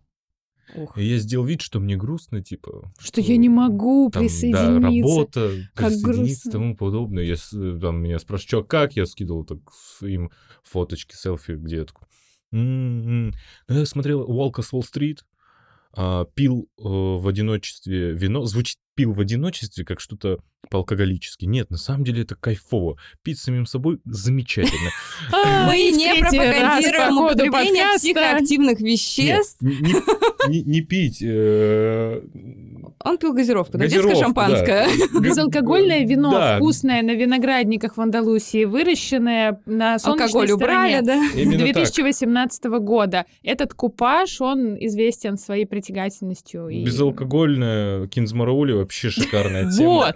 [0.74, 0.98] Ух.
[0.98, 2.94] И я сделал вид, что мне грустно, типа...
[2.98, 4.80] Что я не могу там, Да, присоединиться.
[5.10, 6.52] работа, Как присоединиться и грустно.
[6.52, 7.24] тому подобное.
[7.26, 7.50] Я, с-
[7.82, 8.96] там меня спрашивают, что, как?
[8.96, 9.58] Я скидывал так
[10.02, 10.32] им
[10.64, 12.08] фоточки, селфи, где я такой...
[12.52, 13.34] «М-м-м».
[13.68, 14.22] Ну, я смотрел
[14.56, 15.20] of Wall Street,
[15.94, 18.46] а, пил э, в одиночестве вино.
[18.46, 20.40] Звучит пил в одиночестве как что-то
[20.70, 21.46] по-алкоголически.
[21.46, 22.98] Нет, на самом деле это кайфово.
[23.24, 24.92] Пить самим собой замечательно.
[25.34, 29.58] А, Мы не пропагандируем употребление психоактивных веществ.
[30.48, 31.22] не- пить...
[31.24, 32.22] э,
[33.04, 34.88] Он пил газировку, да, детское шампанское.
[35.20, 41.32] Безалкогольное вино, вкусное, на виноградниках в Андалусии, выращенное на солнечной Алкоголь убрали, стороне.
[41.34, 41.40] да?
[41.42, 41.74] именно так.
[41.74, 43.26] 2018 года.
[43.44, 46.68] Этот купаж, он известен своей притягательностью.
[46.86, 49.88] Безалкогольная кинзмараули вообще шикарная тема.
[49.88, 50.16] Вот,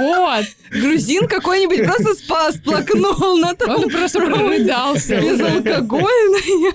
[0.00, 0.44] вот.
[0.70, 3.84] Грузин какой-нибудь просто спас, сплакнул на том.
[3.84, 5.20] Он просто прорыдался.
[5.20, 6.72] Безалкогольный.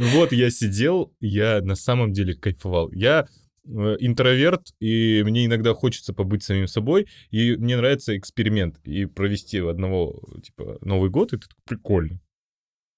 [0.00, 2.90] Вот я сидел, я на самом деле кайфовал.
[2.90, 3.28] Я
[3.66, 9.58] э, интроверт, и мне иногда хочется побыть самим собой, и мне нравится эксперимент, и провести
[9.58, 12.18] одного, типа, Новый год, это прикольно.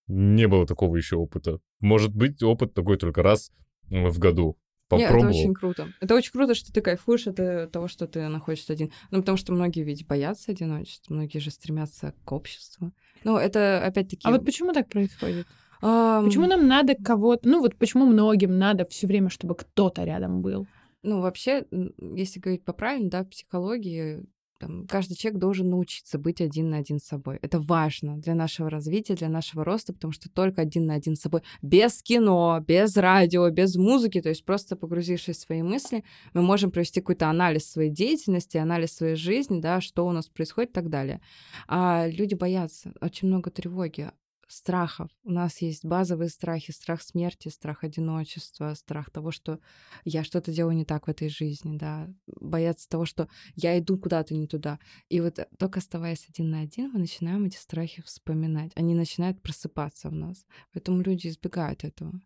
[0.06, 1.58] Не было такого еще опыта.
[1.80, 3.50] Может быть, опыт такой только раз
[3.88, 4.56] в году.
[4.96, 5.40] Нет, это Попробовал.
[5.40, 5.88] очень круто.
[6.00, 8.92] Это очень круто, что ты кайфуешь от того, что ты находишься один.
[9.10, 12.92] Ну, потому что многие ведь боятся одиночества, многие же стремятся к обществу.
[13.24, 14.26] Ну, это опять-таки...
[14.26, 15.46] А вот почему так происходит?
[15.80, 17.48] ам, Почему нам надо кого-то...
[17.48, 20.66] Ну вот почему многим надо все время, чтобы кто-то рядом был?
[21.02, 21.66] Ну, вообще,
[21.98, 24.24] если говорить по правильно, да, в психологии
[24.62, 27.40] там, каждый человек должен научиться быть один на один с собой.
[27.42, 31.22] Это важно для нашего развития, для нашего роста, потому что только один на один с
[31.22, 36.42] собой, без кино, без радио, без музыки, то есть просто погрузившись в свои мысли, мы
[36.42, 40.74] можем провести какой-то анализ своей деятельности, анализ своей жизни, да, что у нас происходит и
[40.74, 41.20] так далее.
[41.66, 44.12] А люди боятся, очень много тревоги,
[44.52, 45.10] страхов.
[45.24, 49.60] У нас есть базовые страхи, страх смерти, страх одиночества, страх того, что
[50.04, 54.34] я что-то делаю не так в этой жизни, да, боятся того, что я иду куда-то
[54.34, 54.78] не туда.
[55.08, 58.72] И вот э, только оставаясь один на один, мы начинаем эти страхи вспоминать.
[58.74, 60.46] Они начинают просыпаться в нас.
[60.72, 62.20] Поэтому люди избегают этого.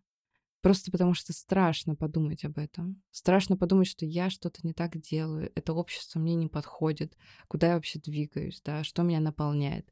[0.61, 3.01] Просто потому что страшно подумать об этом.
[3.11, 7.15] Страшно подумать, что я что-то не так делаю, это общество мне не подходит,
[7.47, 9.89] куда я вообще двигаюсь, да, что меня наполняет.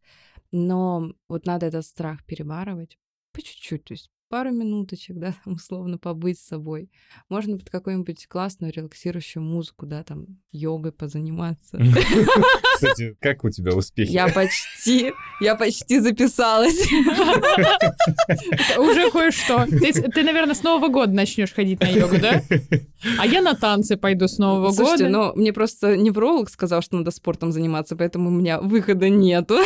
[0.51, 2.97] Но вот надо этот страх перебарывать
[3.31, 6.89] по чуть-чуть, то есть пару минуточек, да, там, условно побыть с собой.
[7.29, 11.77] Можно под какую-нибудь классную релаксирующую музыку, да, там, йогой позаниматься.
[12.75, 14.11] Кстати, как у тебя успехи?
[14.11, 16.81] Я почти, я почти записалась.
[18.77, 19.65] Уже кое-что.
[19.65, 22.41] Ты, ты, наверное, с Нового года начнешь ходить на йогу, да?
[23.19, 25.17] А я на танцы пойду с Нового Слушайте, года.
[25.17, 29.59] но мне просто невролог сказал, что надо спортом заниматься, поэтому у меня выхода нету.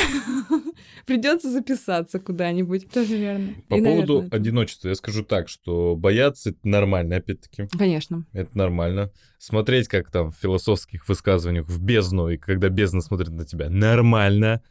[1.06, 2.90] Придется записаться куда-нибудь.
[2.92, 3.54] Тоже верно.
[3.70, 4.90] По поводу одиночества.
[4.90, 7.68] Я скажу так, что бояться это нормально, опять-таки.
[7.78, 8.26] Конечно.
[8.34, 9.12] Это нормально.
[9.38, 14.62] Смотреть, как там в философских высказываниях в бездну, и когда бездна смотрит на тебя, нормально.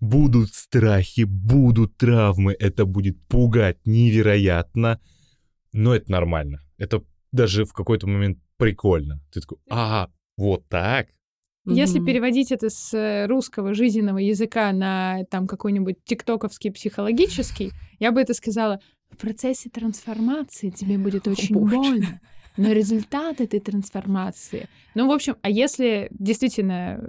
[0.00, 5.00] Будут страхи, будут травмы, это будет пугать невероятно,
[5.72, 6.60] но это нормально.
[6.76, 9.20] Это даже в какой-то момент прикольно.
[9.32, 11.08] Ты такой, ага, вот так?
[11.68, 18.20] Если переводить это с э, русского жизненного языка на там какой-нибудь тиктоковский психологический, я бы
[18.20, 18.78] это сказала,
[19.10, 21.76] в процессе трансформации тебе будет очень боже.
[21.76, 22.20] больно.
[22.56, 24.68] Но результат этой трансформации...
[24.94, 27.06] Ну, в общем, а если действительно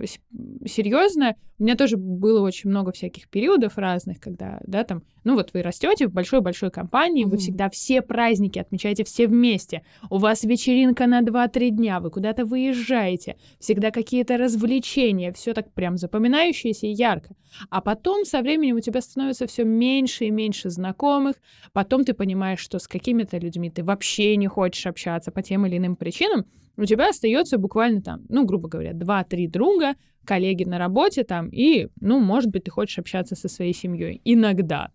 [0.65, 5.51] серьезно, у меня тоже было очень много всяких периодов разных, когда, да, там, ну вот
[5.53, 7.37] вы растете в большой-большой компании, вы Мгм.
[7.37, 13.37] всегда все праздники отмечаете все вместе, у вас вечеринка на 2-3 дня, вы куда-то выезжаете,
[13.59, 17.35] всегда какие-то развлечения, все так прям запоминающееся и ярко.
[17.69, 21.37] А потом со временем у тебя становится все меньше и меньше знакомых,
[21.73, 25.77] потом ты понимаешь, что с какими-то людьми ты вообще не хочешь общаться по тем или
[25.77, 26.45] иным причинам,
[26.77, 31.87] у тебя остается буквально там, ну, грубо говоря, 2-3 друга, коллеги на работе там, и,
[31.99, 34.91] ну, может быть, ты хочешь общаться со своей семьей иногда.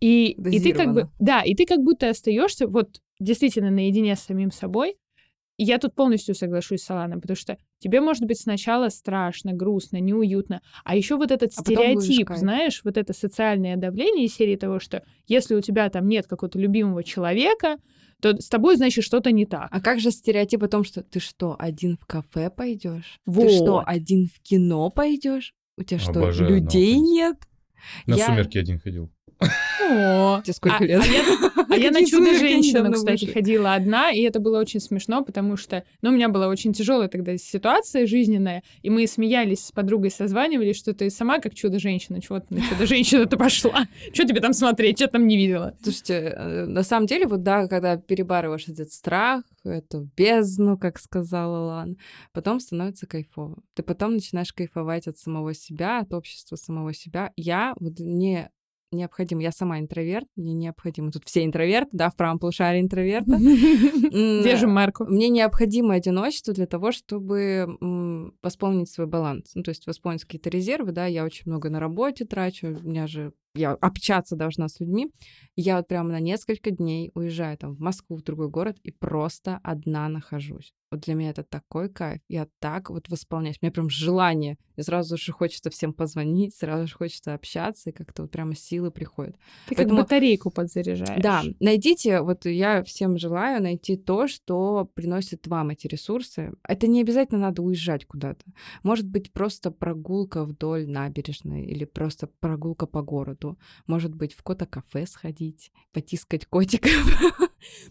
[0.00, 4.20] И, и ты как бы, да, и ты как будто остаешься вот действительно наедине с
[4.20, 4.96] самим собой.
[5.58, 9.98] И я тут полностью соглашусь с Аланом, потому что тебе может быть сначала страшно, грустно,
[9.98, 14.78] неуютно, а еще вот этот А стереотип, знаешь, вот это социальное давление из серии того,
[14.80, 17.76] что если у тебя там нет какого-то любимого человека,
[18.20, 19.68] то с тобой, значит, что-то не так.
[19.70, 23.18] А как же стереотип о том, что ты что, один в кафе пойдешь?
[23.24, 23.50] Ты Вот.
[23.52, 25.54] что, один в кино пойдешь?
[25.76, 27.36] У тебя что, Обожаю людей одного нет?
[28.06, 29.10] На Я- сумерки один ходил.
[29.82, 31.02] О, Тебе сколько а, лет?
[31.02, 33.32] а я, а я на чудо-женщину, кстати, вышли.
[33.32, 37.08] ходила одна, и это было очень смешно, потому что, ну, у меня была очень тяжелая
[37.08, 42.40] тогда ситуация жизненная, и мы смеялись с подругой, созванивались, что ты сама как чудо-женщина, чего
[42.40, 43.86] ты на чудо-женщину-то пошла?
[44.12, 45.74] Что тебе там смотреть, что там не видела?
[45.82, 51.66] Слушайте, э, на самом деле, вот да, когда перебарываешь этот страх, эту бездну, как сказала
[51.66, 51.96] Лан,
[52.32, 53.62] потом становится кайфово.
[53.74, 57.32] Ты потом начинаешь кайфовать от самого себя, от общества самого себя.
[57.36, 58.50] Я вот не
[58.92, 63.36] необходимо, я сама интроверт, мне необходимо, тут все интроверты, да, в правом полушарии интроверта.
[63.38, 65.04] Держим марку.
[65.04, 67.66] Мне необходимо одиночество для того, чтобы
[68.42, 69.52] восполнить свой баланс.
[69.54, 73.06] Ну, то есть восполнить какие-то резервы, да, я очень много на работе трачу, у меня
[73.06, 75.10] же я общаться должна с людьми.
[75.56, 79.60] Я вот прямо на несколько дней уезжаю там в Москву, в другой город, и просто
[79.62, 80.72] одна нахожусь.
[80.92, 82.20] Вот для меня это такой кайф.
[82.28, 83.58] Я так вот восполняюсь.
[83.60, 84.56] У меня прям желание.
[84.76, 88.90] И сразу же хочется всем позвонить, сразу же хочется общаться, и как-то вот прямо силы
[88.90, 89.36] приходят.
[89.68, 91.22] Ты как Поэтому- батарейку подзаряжаешь.
[91.22, 96.52] Да, найдите, вот я всем желаю найти то, что приносит вам эти ресурсы.
[96.66, 98.44] Это не обязательно надо уезжать куда-то.
[98.82, 103.39] Может быть, просто прогулка вдоль набережной или просто прогулка по городу.
[103.86, 106.90] Может быть, в кота кафе сходить, потискать котиков.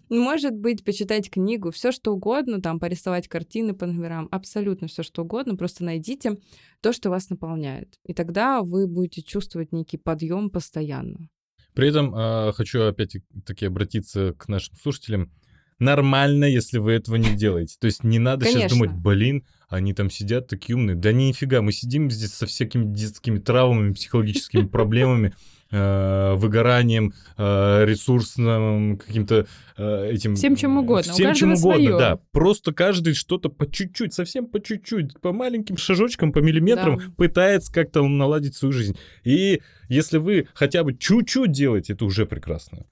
[0.09, 5.23] Может быть, почитать книгу, все что угодно, там порисовать картины по номерам, абсолютно все что
[5.23, 5.55] угодно.
[5.55, 6.37] Просто найдите
[6.81, 7.99] то, что вас наполняет.
[8.05, 11.29] И тогда вы будете чувствовать некий подъем постоянно.
[11.73, 15.31] При этом а, хочу опять-таки обратиться к нашим слушателям.
[15.77, 17.77] Нормально, если вы этого не делаете.
[17.79, 18.77] То есть не надо сейчас Конечно.
[18.77, 20.95] думать, блин, они там сидят такие умные.
[20.95, 25.33] Да нифига, мы сидим здесь со всякими детскими травмами, психологическими проблемами,
[25.71, 29.47] э, выгоранием, э, ресурсным каким-то
[29.77, 30.35] э, этим...
[30.35, 32.19] Всем чем угодно, Всем чем угодно, да.
[32.31, 37.03] Просто каждый что-то по чуть-чуть, совсем по чуть-чуть, по маленьким шажочкам, по миллиметрам Да.
[37.15, 38.97] пытается как-то наладить свою жизнь.
[39.23, 42.85] И если вы хотя бы чуть-чуть делаете, это уже прекрасно.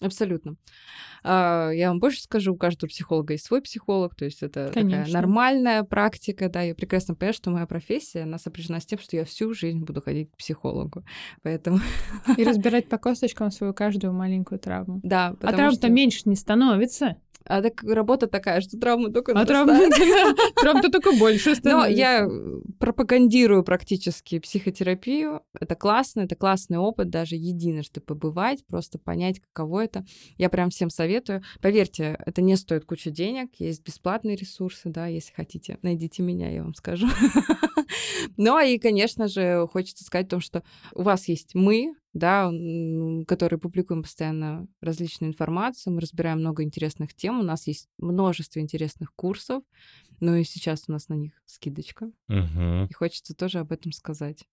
[0.00, 0.56] Абсолютно.
[1.24, 4.84] А, Я вам больше скажу, у каждого психолога есть свой психолог, то есть это такая
[4.84, 5.12] Конечно.
[5.14, 9.24] нормальная практика, да, я прекрасно понимаю, что моя профессия, она сопряжена с тем, что я
[9.24, 11.02] всю жизнь буду ходить к психологу,
[11.42, 11.78] поэтому,
[12.36, 15.00] И разбирать по косточкам свою каждую маленькую травму.
[15.02, 17.16] да, А травм-то что- меньше не становится.
[17.46, 20.38] А так работа такая, что травмы только А травм- нарастают.
[20.56, 21.98] травм-то только больше Но становится.
[21.98, 22.28] я
[22.78, 25.42] пропагандирую практически психотерапию.
[25.60, 30.04] Это классно, это классный опыт, даже единожды побывать, просто понять, каково это.
[30.38, 31.42] Я прям всем советую.
[31.60, 35.78] Поверьте, это не стоит кучу денег, есть бесплатные ресурсы, да, если хотите.
[35.82, 37.06] Найдите меня, я вам скажу.
[38.36, 40.62] Ну и, конечно же, хочется сказать о том, что
[40.94, 42.50] у вас есть мы, да,
[43.26, 49.12] которые публикуем постоянно различную информацию, мы разбираем много интересных тем, у нас есть множество интересных
[49.14, 49.62] курсов,
[50.20, 52.10] ну и сейчас у нас на них скидочка.
[52.28, 52.86] Мгм.
[52.86, 54.44] И хочется тоже об этом сказать.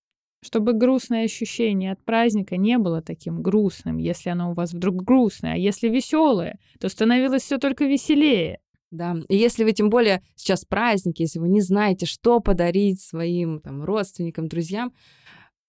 [0.44, 5.54] Чтобы грустное ощущение от праздника не было таким грустным, если оно у вас вдруг грустное,
[5.54, 8.60] а если веселое, то становилось все только веселее.
[8.90, 13.62] Да, и если вы тем более сейчас праздники, если вы не знаете, что подарить своим
[13.62, 14.94] там, родственникам, друзьям,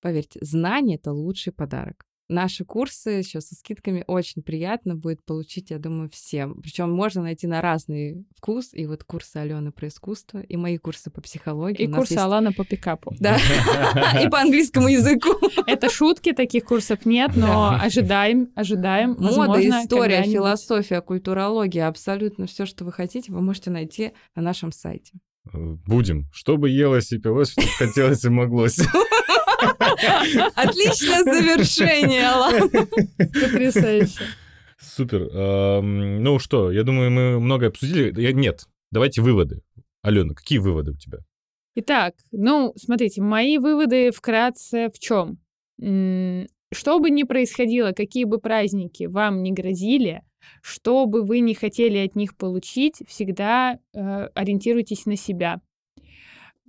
[0.02, 2.04] поверьте, знание— это лучший подарок.
[2.28, 6.62] наши курсы еще со скидками очень приятно будет получить, я думаю, всем.
[6.62, 8.70] Причем можно найти на разный вкус.
[8.72, 11.84] И вот курсы Алены про искусство, и мои курсы по психологии.
[11.84, 12.22] И курсы есть...
[12.22, 13.14] Алана по пикапу.
[13.20, 13.36] Да,
[14.24, 15.30] и по английскому языку.
[15.66, 19.14] Это шутки, таких курсов нет, но ожидаем, ожидаем.
[19.18, 25.12] Мода, история, философия, культурология, абсолютно все, что вы хотите, вы можете найти на нашем сайте.
[25.52, 26.26] Будем.
[26.32, 28.78] Чтобы елось и пилось, чтобы хотелось и моглось.
[30.54, 32.68] Отличное завершение, Алан.
[33.18, 34.24] Потрясающе.
[34.78, 35.30] Супер.
[35.82, 38.32] Ну что, я думаю, мы много обсудили.
[38.32, 39.62] Нет, давайте выводы.
[40.02, 41.18] Алена, какие выводы у тебя?
[41.74, 45.38] Итак, ну, смотрите, мои выводы вкратце в чем?
[45.78, 50.22] Что бы ни происходило, какие бы праздники вам не грозили,
[50.62, 53.98] что бы вы не хотели от них получить, всегда э,
[54.34, 55.60] ориентируйтесь на себя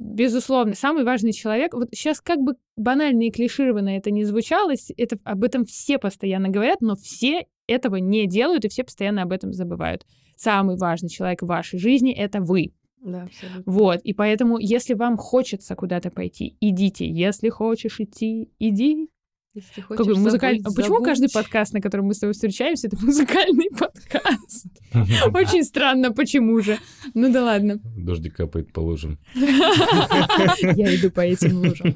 [0.03, 1.73] безусловно, самый важный человек.
[1.73, 6.49] Вот сейчас как бы банально и клишированно это не звучало, это, об этом все постоянно
[6.49, 10.05] говорят, но все этого не делают, и все постоянно об этом забывают.
[10.35, 12.73] Самый важный человек в вашей жизни— это вы.
[13.01, 13.63] Да, абсолютно.
[13.65, 17.07] Вот, и поэтому, если вам хочется куда-то пойти, идите.
[17.09, 19.09] Если хочешь идти, иди.
[19.53, 20.59] Если хочешь Какой музыкаль...
[20.61, 21.07] забыть, Почему забудь.
[21.07, 24.65] каждый подкаст, на котором мы с тобой встречаемся, это музыкальный подкаст?
[25.33, 26.79] Очень странно, почему же?
[27.13, 27.79] Ну да ладно.
[27.95, 29.19] Дождик капает по лужам.
[29.35, 31.95] Я иду по этим лужам.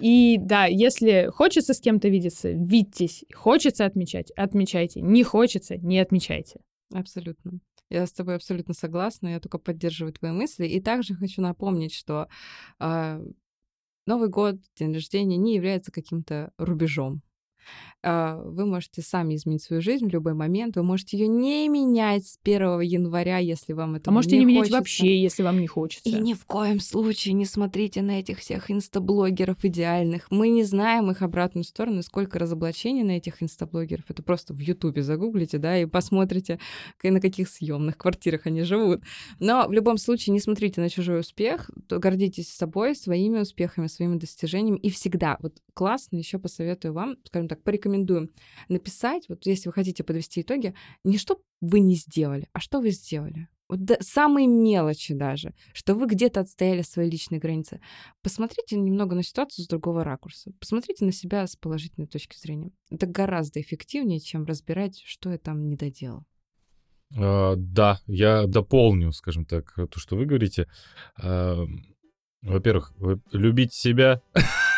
[0.00, 3.24] И да, если хочется с кем-то видеться, видитесь.
[3.32, 5.00] Хочется отмечать, отмечайте.
[5.00, 6.58] Не хочется, не отмечайте.
[6.92, 7.60] Абсолютно.
[7.88, 10.66] Я с тобой абсолютно согласна, я только поддерживаю твои мысли.
[10.66, 12.26] И также хочу напомнить, что
[12.80, 13.22] э,
[14.04, 17.22] Новый год, день рождения не является каким-то рубежом.
[18.02, 20.76] А, вы можете сами изменить свою жизнь в любой момент.
[20.76, 24.46] Вы можете ее не менять с 1 января, если вам это А можете не, не
[24.46, 24.78] менять хочется.
[24.78, 26.08] вообще, если вам не хочется.
[26.08, 30.30] И ни в коем случае не смотрите на этих всех инстаблогеров идеальных.
[30.30, 34.04] Мы не знаем их обратную сторону, сколько разоблачений на этих инстаблогеров.
[34.08, 36.58] Это просто в Ютубе загуглите, да, и посмотрите,
[37.02, 39.02] на каких съемных квартирах они живут.
[39.38, 44.78] Но в любом случае не смотрите на чужой успех, гордитесь собой, своими успехами, своими достижениями.
[44.78, 48.30] И всегда, вот классно, еще посоветую вам, скажем так, порекомендуем
[48.68, 50.74] написать, вот если вы хотите подвести итоги,
[51.04, 53.48] не что вы не сделали, а что вы сделали.
[53.68, 57.80] Вот да, самые мелочи даже, что вы где-то отстояли свои личные границы.
[58.22, 60.52] Посмотрите немного на ситуацию с другого ракурса.
[60.60, 62.72] Посмотрите на себя с положительной точки зрения.
[62.90, 66.24] Это гораздо эффективнее, чем разбирать, что я там не доделал.
[67.14, 70.66] Uh, да, я дополню, скажем так, то, что вы говорите.
[71.22, 71.66] Uh,
[72.42, 72.92] во-первых,
[73.32, 74.22] любить себя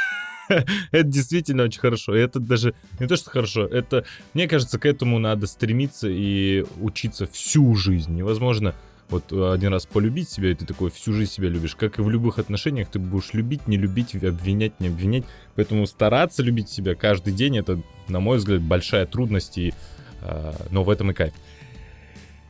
[0.91, 2.15] это действительно очень хорошо.
[2.15, 7.27] Это даже не то, что хорошо, это, мне кажется, к этому надо стремиться и учиться
[7.27, 8.15] всю жизнь.
[8.15, 8.75] Невозможно
[9.09, 11.77] вот один раз полюбить себя, и ты такой всю жизнь себя любишь.
[11.77, 15.25] Как и в любых отношениях, ты будешь любить, не любить, обвинять, не обвинять.
[15.57, 19.75] Поэтому стараться любить себя каждый день, это, на мой взгляд, большая трудность, и,
[20.23, 21.35] э, но в этом и кайф.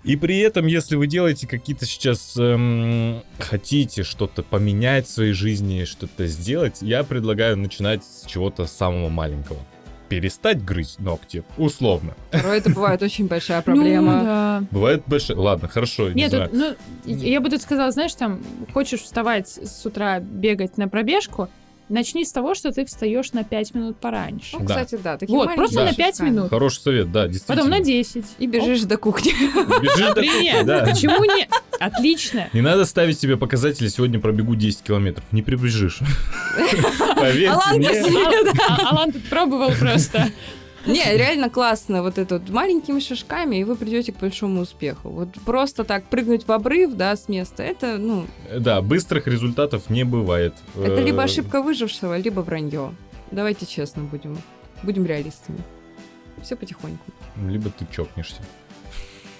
[0.05, 5.85] И при этом, если вы делаете какие-то сейчас эм, хотите что-то поменять в своей жизни,
[5.85, 9.59] что-то сделать, я предлагаю начинать с чего-то самого маленького.
[10.11, 12.15] Перестать грызть ногти, условно.
[12.31, 14.19] Порой это бывает очень большая проблема.
[14.19, 14.65] Ну, да.
[14.71, 15.39] Бывает большая.
[15.39, 16.11] Ладно, хорошо.
[16.11, 16.75] Нет, не тут, ну,
[17.07, 18.43] я бы тут сказала, знаешь, там,
[18.75, 21.49] хочешь вставать с утра, бегать на пробежку,
[21.89, 24.57] Начни с того, что ты встаешь на 5 минут пораньше.
[24.59, 25.19] Ну, кстати, да.
[25.19, 25.85] Такие вот, просто да.
[25.87, 26.51] на 5 минут.
[26.51, 27.57] Хороший совет, да, действительно.
[27.57, 28.25] Потом на 10.
[28.39, 28.89] И бежишь Оп.
[28.89, 29.33] до кухни.
[29.83, 30.85] Бежишь до кухни, да.
[30.85, 31.47] Почему не?
[31.79, 32.49] Отлично.
[32.53, 35.25] Не надо ставить себе показатели, сегодня пробегу 10 километров.
[35.33, 35.99] Не прибежишь.
[37.17, 37.91] Поверьте Алан мне.
[38.69, 40.31] А, Алан тут пробовал просто.
[40.87, 45.09] Не, реально классно вот это вот маленькими шажками, и вы придете к большому успеху.
[45.09, 48.27] Вот просто так прыгнуть в обрыв, да, с места, это, ну...
[48.55, 50.55] Да, быстрых результатов не бывает.
[50.77, 52.95] Это либо Э, ошибка выжившего, либо вранье.
[53.31, 54.37] Давайте честно будем.
[54.83, 55.59] Будем реалистами.
[56.43, 57.05] Все потихоньку.
[57.49, 58.43] Либо ты чокнешься.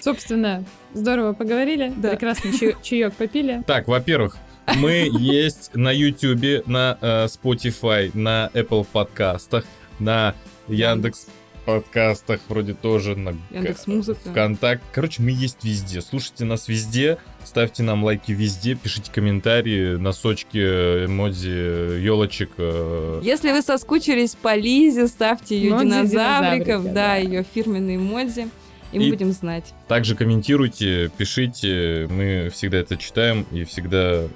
[0.01, 0.65] Собственно,
[0.95, 2.11] здорово поговорили, Да.
[2.11, 3.63] прекрасный чай- чаек попили.
[3.67, 4.37] Так, во-первых,
[4.77, 9.65] мы есть на YouTube, на э, Spotify, на Apple подкастах,
[9.99, 10.35] на
[10.69, 11.27] Яндекс
[11.67, 14.21] подкастах вроде тоже, на Яндекс.Музыка.
[14.31, 14.85] ВКонтакте.
[14.93, 16.03] Короче, мы есть везде.
[16.03, 20.59] Слушайте нас везде, ставьте нам лайки везде, пишите комментарии, носочки,
[21.07, 22.51] эмодзи, елочек.
[22.59, 27.17] э, Если вы соскучились по Лизе, ставьте ее динозавриков, да, да.
[27.17, 28.49] ее фирменные эмодзи,
[28.93, 29.73] и мы И- будем знать.
[29.89, 34.29] Также комментируйте, пишите, мы всегда это читаем и всегда э,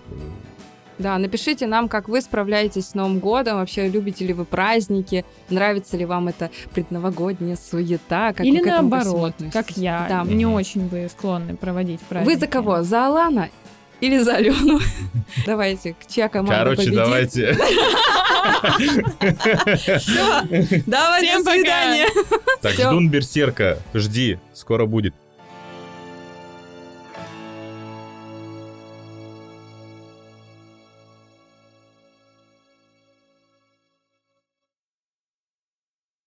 [0.98, 5.96] Да, напишите нам, как вы справляетесь с Новым годом, вообще любите ли вы праздники, нравится
[5.96, 10.06] ли вам эта предновогодняя суета, как Или вы к этому ко всему наоборот, как я,
[10.08, 10.24] Да.
[10.24, 12.34] не очень бы склонны проводить праздники.
[12.34, 12.82] Вы за кого?
[12.82, 13.48] За Алана
[14.00, 14.80] или за Алену.
[15.46, 16.96] Давайте, чья команда Короче, победит?
[16.96, 17.52] давайте.
[19.98, 20.42] Всё,
[20.86, 21.54] Давай, Всем до пока.
[21.58, 22.06] свидания.
[22.60, 23.78] Так, ждун берсерка.
[23.94, 25.14] Жди, скоро будет.